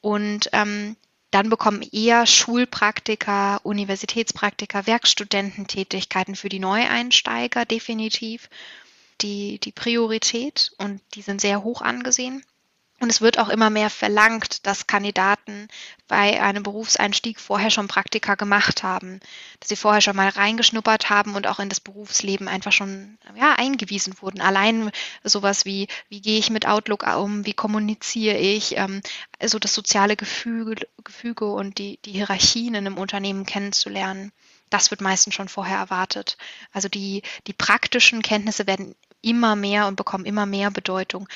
Und 0.00 0.48
ähm, 0.52 0.96
dann 1.32 1.50
bekommen 1.50 1.82
eher 1.82 2.26
Schulpraktiker, 2.26 3.60
Universitätspraktiker, 3.64 4.86
Werkstudententätigkeiten 4.86 6.36
für 6.36 6.48
die 6.48 6.60
Neueinsteiger 6.60 7.64
definitiv 7.64 8.48
die, 9.20 9.58
die 9.58 9.72
Priorität 9.72 10.72
und 10.78 11.00
die 11.14 11.22
sind 11.22 11.40
sehr 11.40 11.62
hoch 11.62 11.82
angesehen. 11.82 12.44
Und 12.98 13.10
es 13.10 13.20
wird 13.20 13.38
auch 13.38 13.50
immer 13.50 13.68
mehr 13.68 13.90
verlangt, 13.90 14.66
dass 14.66 14.86
Kandidaten 14.86 15.68
bei 16.08 16.42
einem 16.42 16.62
Berufseinstieg 16.62 17.38
vorher 17.38 17.70
schon 17.70 17.88
Praktika 17.88 18.36
gemacht 18.36 18.82
haben, 18.82 19.20
dass 19.60 19.68
sie 19.68 19.76
vorher 19.76 20.00
schon 20.00 20.16
mal 20.16 20.30
reingeschnuppert 20.30 21.10
haben 21.10 21.34
und 21.34 21.46
auch 21.46 21.58
in 21.58 21.68
das 21.68 21.80
Berufsleben 21.80 22.48
einfach 22.48 22.72
schon 22.72 23.18
ja, 23.34 23.52
eingewiesen 23.52 24.14
wurden. 24.22 24.40
Allein 24.40 24.90
sowas 25.22 25.66
wie, 25.66 25.88
wie 26.08 26.22
gehe 26.22 26.38
ich 26.38 26.48
mit 26.48 26.66
Outlook 26.66 27.06
um, 27.18 27.44
wie 27.44 27.52
kommuniziere 27.52 28.38
ich, 28.38 28.78
ähm, 28.78 29.02
also 29.38 29.58
das 29.58 29.74
soziale 29.74 30.16
Gefüge, 30.16 30.86
Gefüge 31.04 31.52
und 31.52 31.76
die, 31.76 31.98
die 32.06 32.12
Hierarchien 32.12 32.74
in 32.74 32.86
einem 32.86 32.96
Unternehmen 32.96 33.44
kennenzulernen. 33.44 34.32
Das 34.70 34.90
wird 34.90 35.00
meistens 35.00 35.34
schon 35.34 35.48
vorher 35.48 35.78
erwartet. 35.78 36.36
Also 36.72 36.88
die, 36.88 37.22
die 37.46 37.52
praktischen 37.52 38.22
Kenntnisse 38.22 38.66
werden 38.66 38.94
immer 39.22 39.56
mehr 39.56 39.86
und 39.86 39.96
bekommen 39.96 40.24
immer 40.24 40.46
mehr 40.46 40.70
Bedeutung 40.70 41.28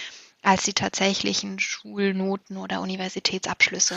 als 0.42 0.64
die 0.64 0.72
tatsächlichen 0.72 1.58
Schulnoten 1.58 2.56
oder 2.56 2.80
Universitätsabschlüsse. 2.80 3.96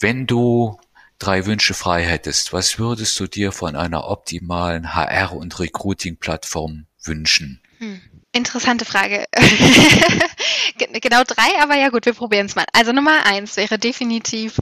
Wenn 0.00 0.26
du 0.26 0.78
drei 1.18 1.46
Wünsche 1.46 1.74
frei 1.74 2.04
hättest, 2.04 2.52
was 2.52 2.78
würdest 2.78 3.18
du 3.20 3.26
dir 3.26 3.52
von 3.52 3.76
einer 3.76 4.08
optimalen 4.08 4.94
HR- 4.94 5.36
und 5.36 5.58
Recruiting-Plattform 5.58 6.86
wünschen? 7.02 7.60
Hm. 7.78 8.00
Interessante 8.32 8.84
Frage. 8.84 9.24
genau 10.76 11.22
drei, 11.24 11.58
aber 11.62 11.76
ja 11.76 11.88
gut, 11.88 12.04
wir 12.04 12.12
probieren 12.12 12.46
es 12.46 12.54
mal. 12.54 12.66
Also 12.74 12.92
Nummer 12.92 13.24
eins 13.24 13.56
wäre 13.56 13.78
definitiv. 13.78 14.58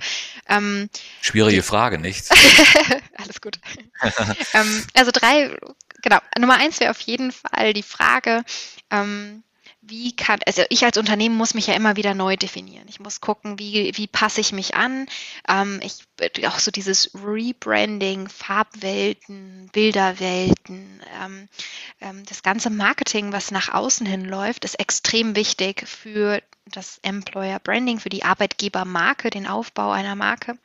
Ähm, 0.49 0.89
Schwierige 1.21 1.63
Frage, 1.63 1.99
nicht? 1.99 2.27
Alles 3.17 3.41
gut. 3.41 3.59
ähm, 4.55 4.87
also 4.95 5.11
drei, 5.11 5.57
genau. 6.03 6.19
Nummer 6.39 6.57
eins 6.57 6.81
wäre 6.81 6.91
auf 6.91 7.01
jeden 7.01 7.33
Fall 7.33 7.73
die 7.73 7.83
Frage, 7.83 8.45
ähm, 8.91 9.43
wie 9.87 10.15
kann, 10.17 10.41
also 10.47 10.63
ich 10.71 10.85
als 10.85 10.97
Unternehmen 10.97 11.37
muss 11.37 11.55
mich 11.55 11.67
ja 11.67 11.75
immer 11.75 11.97
wieder 11.97 12.15
neu 12.15 12.37
definieren. 12.37 12.87
Ich 12.89 13.01
muss 13.01 13.21
gucken, 13.21 13.59
wie, 13.59 13.93
wie 13.97 14.07
passe 14.07 14.41
ich 14.41 14.53
mich 14.53 14.75
an. 14.75 15.07
Ähm, 15.49 15.81
ich 15.83 16.05
auch 16.47 16.59
so 16.59 16.71
dieses 16.71 17.11
Rebranding, 17.15 18.29
Farbwelten, 18.29 19.69
Bilderwelten, 19.73 21.03
ähm, 21.23 21.49
ähm, 22.01 22.25
das 22.27 22.43
ganze 22.43 22.71
Marketing, 22.71 23.33
was 23.33 23.51
nach 23.51 23.73
außen 23.73 24.07
hin 24.07 24.25
läuft, 24.25 24.65
ist 24.65 24.79
extrem 24.81 25.37
wichtig 25.37 25.87
für 25.87 26.43
das 26.67 26.99
Employer 27.03 27.59
Branding, 27.59 28.01
für 28.01 28.09
die 28.09 28.25
Arbeitgebermarke, 28.25 29.31
den 29.31 29.47
Aufbau 29.47 29.91
einer 29.91 30.15
Marke. 30.15 30.59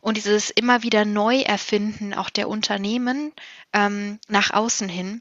Und 0.00 0.16
dieses 0.16 0.50
immer 0.50 0.82
wieder 0.82 1.04
Neuerfinden 1.04 2.14
auch 2.14 2.30
der 2.30 2.48
Unternehmen 2.48 3.32
ähm, 3.72 4.18
nach 4.28 4.52
außen 4.52 4.88
hin 4.88 5.20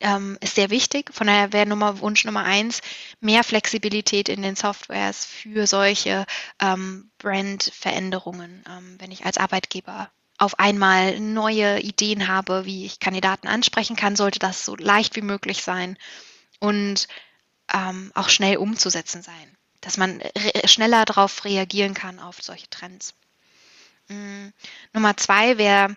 ähm, 0.00 0.38
ist 0.40 0.54
sehr 0.54 0.70
wichtig. 0.70 1.12
Von 1.12 1.26
daher 1.26 1.52
wäre 1.52 1.66
Nummer, 1.66 2.00
Wunsch 2.00 2.24
Nummer 2.24 2.44
eins 2.44 2.80
mehr 3.20 3.44
Flexibilität 3.44 4.28
in 4.28 4.42
den 4.42 4.56
Softwares 4.56 5.24
für 5.24 5.66
solche 5.66 6.26
ähm, 6.60 7.10
Brandveränderungen, 7.18 8.64
ähm, 8.68 8.96
wenn 8.98 9.10
ich 9.10 9.24
als 9.24 9.38
Arbeitgeber 9.38 10.10
auf 10.38 10.58
einmal 10.58 11.20
neue 11.20 11.80
Ideen 11.80 12.28
habe, 12.28 12.64
wie 12.64 12.86
ich 12.86 12.98
Kandidaten 12.98 13.46
ansprechen 13.46 13.96
kann, 13.96 14.16
sollte 14.16 14.38
das 14.38 14.64
so 14.64 14.74
leicht 14.74 15.16
wie 15.16 15.22
möglich 15.22 15.62
sein 15.62 15.96
und 16.58 17.06
ähm, 17.72 18.10
auch 18.14 18.28
schnell 18.28 18.56
umzusetzen 18.56 19.22
sein, 19.22 19.56
dass 19.80 19.96
man 19.96 20.20
schneller 20.64 21.04
darauf 21.04 21.44
reagieren 21.44 21.94
kann 21.94 22.18
auf 22.18 22.42
solche 22.42 22.68
Trends. 22.68 23.14
Mhm. 24.08 24.52
Nummer 24.92 25.16
zwei 25.16 25.56
wäre 25.56 25.96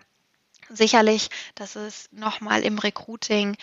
sicherlich, 0.68 1.30
dass 1.54 1.76
es 1.76 2.08
nochmal 2.12 2.62
im 2.62 2.78
Recruiting 2.78 3.56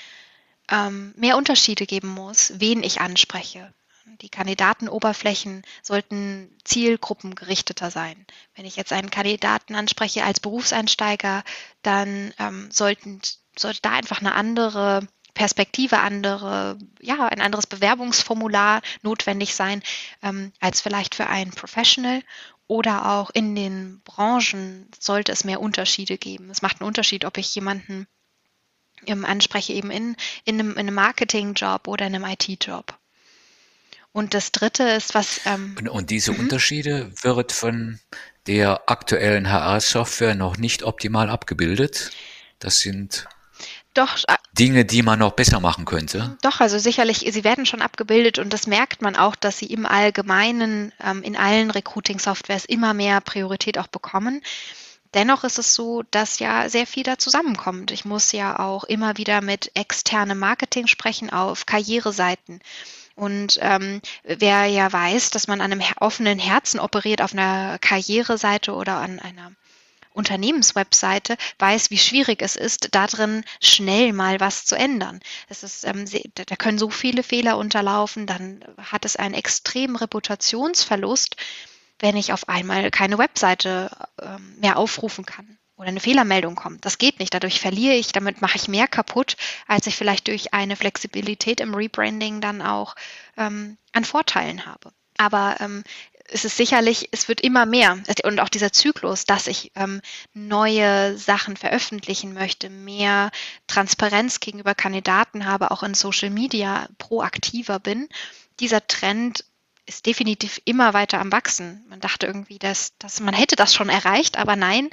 ähm, 0.70 1.13
mehr 1.15 1.38
Unterschiede 1.38 1.86
geben 1.86 2.10
muss, 2.10 2.54
wen 2.58 2.84
ich 2.84 3.02
anspreche. 3.02 3.74
Die 4.22 4.30
Kandidatenoberflächen 4.30 5.63
sollten 5.82 6.50
zielgruppengerichteter 6.63 7.91
sein. 7.91 8.26
Wenn 8.56 8.65
ich 8.65 8.76
jetzt 8.76 8.94
einen 8.94 9.10
Kandidaten 9.10 9.76
anspreche 9.76 10.24
als 10.24 10.39
Berufseinsteiger, 10.39 11.44
dann 11.82 12.34
ähm, 12.39 12.70
sollten, 12.72 13.22
sollte 13.58 13.82
da 13.82 13.91
einfach 13.91 14.20
eine 14.20 14.36
andere 14.36 15.08
Perspektive, 15.34 16.00
andere, 16.00 16.78
ja, 17.02 17.28
ein 17.28 17.41
anderes 17.41 17.68
Bewerbungsformular 17.68 18.82
notwendig 19.02 19.54
sein 19.54 19.84
ähm, 20.24 20.54
als 20.62 20.80
vielleicht 20.80 21.13
für 21.13 21.28
einen 21.28 21.52
Professional. 21.52 22.24
Oder 22.67 23.12
auch 23.12 23.30
in 23.30 23.56
den 23.56 24.01
Branchen 24.04 24.89
sollte 24.99 25.32
es 25.32 25.43
mehr 25.43 25.62
Unterschiede 25.62 26.17
geben. 26.17 26.49
Es 26.49 26.62
macht 26.62 26.82
einen 26.82 26.88
Unterschied, 26.88 27.25
ob 27.25 27.38
ich 27.38 27.54
jemanden 27.54 28.08
ähm, 29.06 29.23
anspreche, 29.23 29.73
eben 29.73 29.91
in, 29.91 30.15
in 30.45 30.60
einem, 30.60 30.71
in 30.71 30.80
einem 30.80 30.95
Marketing-Job 30.95 31.88
oder 31.88 32.08
in 32.08 32.15
einem 32.15 32.25
IT-Job. 32.25 32.97
Und 34.12 34.34
das 34.34 34.51
Dritte 34.51 34.84
ist, 34.84 35.13
was. 35.13 35.41
Ähm, 35.45 35.75
und, 35.78 35.89
und, 35.89 36.10
diese 36.10 36.32
mhm. 36.32 36.39
Unterschiede 36.39 37.12
wird 37.21 37.51
von 37.51 37.99
der 38.47 38.89
aktuellen 38.89 39.51
HR-Software 39.51 40.36
noch 40.36 40.58
nicht 40.58 40.84
optimal 40.84 41.30
abgebildet. 41.30 42.12
Das 42.60 42.80
sind 42.80 43.28
doch, 43.96 44.18
äh, 44.28 44.36
Dinge, 44.58 44.86
die 44.86 45.02
man 45.02 45.20
noch 45.20 45.34
besser 45.34 45.60
machen 45.60 45.86
könnte. 45.86 46.38
Doch, 46.42 46.60
also 46.60 46.78
sicherlich, 46.78 47.26
sie 47.30 47.44
werden 47.44 47.66
schon 47.66 47.82
abgebildet 47.82 48.40
und 48.40 48.54
das 48.54 48.68
merkt 48.68 49.02
man 49.02 49.16
auch, 49.16 49.36
dass 49.36 49.58
sie 49.58 49.66
im 49.66 49.86
Allgemeinen 49.86 50.94
ähm, 51.04 51.24
in 51.24 51.36
allen 51.36 51.72
Recruiting-Softwares 51.72 52.66
immer 52.66 52.94
mehr 52.94 53.20
Priorität 53.22 53.78
auch 53.78 53.88
bekommen. 53.88 54.42
Dennoch 55.14 55.46
ist 55.46 55.60
es 55.60 55.74
so, 55.74 56.04
dass 56.12 56.40
ja 56.40 56.68
sehr 56.68 56.86
viel 56.86 57.04
da 57.04 57.18
zusammenkommt. 57.18 57.92
Ich 57.92 58.04
muss 58.04 58.34
ja 58.34 58.60
auch 58.60 58.84
immer 58.84 59.18
wieder 59.18 59.42
mit 59.42 59.72
externem 59.74 60.38
Marketing 60.38 60.88
sprechen 60.88 61.30
auf 61.30 61.66
Karriereseiten. 61.66 62.60
Und 63.16 63.58
ähm, 63.62 64.02
wer 64.24 64.66
ja 64.66 64.92
weiß, 64.92 65.30
dass 65.30 65.48
man 65.48 65.62
an 65.62 65.72
einem 65.72 65.82
offenen 66.02 66.38
Herzen 66.38 66.82
operiert 66.82 67.22
auf 67.22 67.32
einer 67.32 67.80
Karriereseite 67.80 68.74
oder 68.74 68.98
an 68.98 69.20
einer 69.20 69.54
Unternehmenswebseite 70.15 71.38
weiß, 71.60 71.91
wie 71.91 71.97
schwierig 71.97 72.41
es 72.41 72.56
ist, 72.56 72.89
darin 72.91 73.43
schnell 73.62 74.13
mal 74.13 74.39
was 74.39 74.65
zu 74.65 74.75
ändern. 74.75 75.19
Es 75.49 75.63
ist, 75.63 75.86
ähm, 75.86 76.06
da 76.34 76.56
können 76.56 76.78
so 76.78 76.89
viele 76.89 77.23
Fehler 77.23 77.58
unterlaufen, 77.58 78.25
dann 78.25 78.63
hat 78.78 79.06
es 79.06 79.15
einen 79.15 79.36
extremen 79.36 79.95
Reputationsverlust, 79.95 81.36
wenn 81.99 82.17
ich 82.17 82.34
auf 82.34 82.49
einmal 82.49 82.91
keine 82.91 83.17
Webseite 83.17 83.89
ähm, 84.21 84.56
mehr 84.60 84.78
aufrufen 84.78 85.25
kann 85.25 85.58
oder 85.78 85.89
eine 85.89 85.99
Fehlermeldung 85.99 86.56
kommt. 86.56 86.86
Das 86.86 86.97
geht 86.97 87.19
nicht. 87.19 87.34
Dadurch 87.34 87.60
verliere 87.60 87.95
ich, 87.95 88.12
damit 88.12 88.41
mache 88.41 88.58
ich 88.58 88.67
mehr 88.67 88.88
kaputt, 88.88 89.36
als 89.67 89.88
ich 89.88 89.95
vielleicht 89.95 90.28
durch 90.28 90.54
eine 90.54 90.75
Flexibilität 90.75 91.60
im 91.60 91.73
Rebranding 91.73 92.41
dann 92.41 92.62
auch 92.62 92.95
ähm, 93.38 93.78
an 93.91 94.06
Vorteilen 94.06 94.65
habe. 94.65 94.91
Aber 95.17 95.58
ähm, 95.60 95.84
es 96.28 96.46
ist 96.46 96.58
sicherlich, 96.58 97.10
es 97.12 97.28
wird 97.28 97.42
immer 97.42 97.66
mehr. 97.66 98.00
Und 98.24 98.40
auch 98.40 98.50
dieser 98.50 98.72
Zyklus, 98.72 99.26
dass 99.26 99.48
ich 99.48 99.72
ähm, 99.76 100.02
neue 100.34 101.18
Sachen 101.18 101.56
veröffentlichen 101.56 102.34
möchte, 102.34 102.70
mehr 102.70 103.32
Transparenz 103.68 104.40
gegenüber 104.40 104.76
Kandidaten 104.76 105.46
habe, 105.46 105.72
auch 105.72 105.84
in 105.84 105.94
Social 105.94 106.30
Media 106.30 106.88
proaktiver 106.98 107.80
bin. 107.80 108.10
Dieser 108.60 108.86
Trend 108.88 109.46
ist 109.86 110.08
definitiv 110.08 110.60
immer 110.66 110.94
weiter 110.94 111.20
am 111.20 111.32
Wachsen. 111.32 111.86
Man 111.90 112.00
dachte 112.00 112.26
irgendwie, 112.26 112.58
dass, 112.58 112.98
dass 112.98 113.20
man 113.20 113.36
hätte 113.36 113.56
das 113.56 113.76
schon 113.76 113.90
erreicht, 113.90 114.38
aber 114.38 114.56
nein, 114.56 114.90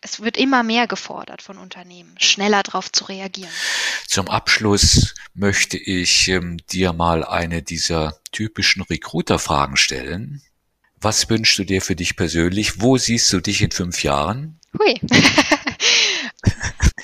es 0.00 0.20
wird 0.20 0.36
immer 0.36 0.62
mehr 0.62 0.86
gefordert 0.86 1.42
von 1.42 1.58
Unternehmen, 1.58 2.14
schneller 2.18 2.62
darauf 2.62 2.90
zu 2.90 3.04
reagieren. 3.04 3.50
Zum 4.06 4.28
Abschluss 4.28 5.14
möchte 5.34 5.76
ich 5.76 6.28
ähm, 6.28 6.58
dir 6.70 6.92
mal 6.92 7.24
eine 7.24 7.62
dieser 7.62 8.18
typischen 8.32 8.82
Recruiter-Fragen 8.82 9.76
stellen. 9.76 10.42
Was 11.00 11.28
wünschst 11.28 11.58
du 11.58 11.64
dir 11.64 11.82
für 11.82 11.96
dich 11.96 12.16
persönlich? 12.16 12.80
Wo 12.80 12.96
siehst 12.98 13.32
du 13.32 13.40
dich 13.40 13.62
in 13.62 13.70
fünf 13.70 14.02
Jahren? 14.02 14.60
Hui. 14.78 15.00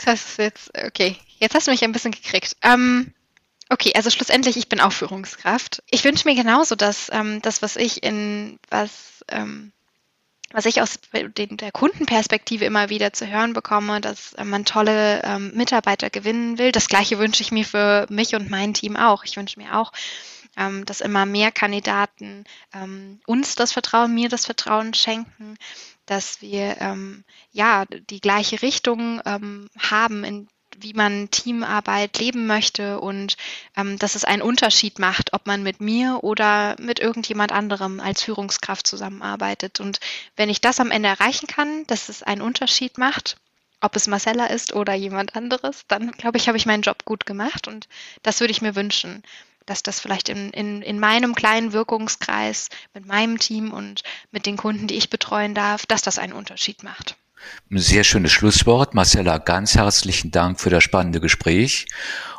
das 0.04 0.24
ist 0.24 0.38
jetzt, 0.38 0.70
okay. 0.86 1.16
Jetzt 1.38 1.54
hast 1.54 1.66
du 1.66 1.70
mich 1.70 1.84
ein 1.84 1.92
bisschen 1.92 2.12
gekriegt. 2.12 2.56
Ähm, 2.62 3.12
okay, 3.68 3.92
also 3.94 4.10
schlussendlich, 4.10 4.56
ich 4.56 4.68
bin 4.68 4.80
auch 4.80 4.92
Führungskraft. 4.92 5.82
Ich 5.90 6.04
wünsche 6.04 6.28
mir 6.28 6.34
genauso, 6.34 6.74
dass 6.74 7.10
ähm, 7.12 7.42
das, 7.42 7.62
was 7.62 7.76
ich 7.76 8.02
in, 8.02 8.58
was, 8.70 9.24
ähm, 9.28 9.72
was 10.56 10.64
ich 10.64 10.80
aus 10.80 10.98
der 11.12 11.70
Kundenperspektive 11.70 12.64
immer 12.64 12.88
wieder 12.88 13.12
zu 13.12 13.26
hören 13.26 13.52
bekomme, 13.52 14.00
dass 14.00 14.32
äh, 14.32 14.44
man 14.44 14.64
tolle 14.64 15.22
ähm, 15.22 15.52
Mitarbeiter 15.54 16.08
gewinnen 16.08 16.56
will. 16.56 16.72
Das 16.72 16.88
gleiche 16.88 17.18
wünsche 17.18 17.42
ich 17.42 17.52
mir 17.52 17.66
für 17.66 18.06
mich 18.08 18.34
und 18.34 18.48
mein 18.48 18.72
Team 18.72 18.96
auch. 18.96 19.24
Ich 19.24 19.36
wünsche 19.36 19.60
mir 19.60 19.78
auch, 19.78 19.92
ähm, 20.56 20.86
dass 20.86 21.02
immer 21.02 21.26
mehr 21.26 21.52
Kandidaten 21.52 22.44
ähm, 22.72 23.20
uns 23.26 23.54
das 23.54 23.72
Vertrauen, 23.72 24.14
mir 24.14 24.30
das 24.30 24.46
Vertrauen 24.46 24.94
schenken, 24.94 25.58
dass 26.06 26.40
wir 26.40 26.80
ähm, 26.80 27.24
ja 27.52 27.84
die 27.84 28.22
gleiche 28.22 28.62
Richtung 28.62 29.20
ähm, 29.26 29.68
haben, 29.78 30.24
in 30.24 30.48
wie 30.80 30.92
man 30.92 31.30
Teamarbeit 31.30 32.18
leben 32.18 32.46
möchte 32.46 33.00
und 33.00 33.36
ähm, 33.76 33.98
dass 33.98 34.14
es 34.14 34.24
einen 34.24 34.42
Unterschied 34.42 34.98
macht, 34.98 35.32
ob 35.32 35.46
man 35.46 35.62
mit 35.62 35.80
mir 35.80 36.20
oder 36.22 36.76
mit 36.78 36.98
irgendjemand 36.98 37.52
anderem 37.52 38.00
als 38.00 38.22
Führungskraft 38.22 38.86
zusammenarbeitet. 38.86 39.80
Und 39.80 40.00
wenn 40.36 40.48
ich 40.48 40.60
das 40.60 40.80
am 40.80 40.90
Ende 40.90 41.08
erreichen 41.08 41.46
kann, 41.46 41.86
dass 41.86 42.08
es 42.08 42.22
einen 42.22 42.42
Unterschied 42.42 42.98
macht, 42.98 43.36
ob 43.80 43.94
es 43.96 44.06
Marcella 44.06 44.46
ist 44.46 44.72
oder 44.74 44.94
jemand 44.94 45.36
anderes, 45.36 45.84
dann 45.88 46.12
glaube 46.12 46.38
ich, 46.38 46.48
habe 46.48 46.58
ich 46.58 46.66
meinen 46.66 46.82
Job 46.82 47.04
gut 47.04 47.26
gemacht 47.26 47.68
und 47.68 47.88
das 48.22 48.40
würde 48.40 48.52
ich 48.52 48.62
mir 48.62 48.74
wünschen, 48.74 49.22
dass 49.66 49.82
das 49.82 50.00
vielleicht 50.00 50.28
in, 50.28 50.50
in, 50.50 50.80
in 50.82 50.98
meinem 50.98 51.34
kleinen 51.34 51.72
Wirkungskreis 51.72 52.68
mit 52.94 53.04
meinem 53.04 53.38
Team 53.38 53.72
und 53.72 54.02
mit 54.30 54.46
den 54.46 54.56
Kunden, 54.56 54.86
die 54.86 54.94
ich 54.94 55.10
betreuen 55.10 55.54
darf, 55.54 55.86
dass 55.86 56.02
das 56.02 56.18
einen 56.18 56.32
Unterschied 56.32 56.82
macht. 56.82 57.16
Ein 57.70 57.78
sehr 57.78 58.04
schönes 58.04 58.32
Schlusswort. 58.32 58.94
Marcella, 58.94 59.38
ganz 59.38 59.74
herzlichen 59.74 60.30
Dank 60.30 60.60
für 60.60 60.70
das 60.70 60.84
spannende 60.84 61.20
Gespräch 61.20 61.86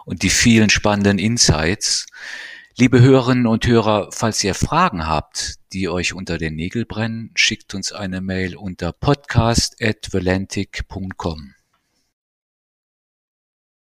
und 0.06 0.24
die 0.24 0.30
vielen 0.30 0.70
spannenden 0.70 1.20
Insights. 1.20 2.06
Liebe 2.78 3.02
Hörerinnen 3.02 3.48
und 3.48 3.66
Hörer, 3.66 4.10
falls 4.12 4.44
ihr 4.44 4.54
Fragen 4.54 5.08
habt, 5.08 5.56
die 5.74 5.90
euch 5.90 6.14
unter 6.14 6.38
den 6.38 6.56
Nägel 6.56 6.86
brennen, 6.86 7.32
schickt 7.36 7.74
uns 7.74 7.92
eine 7.92 8.22
Mail 8.22 8.56
unter 8.56 8.94
podcast.valentic.com. 8.94 11.57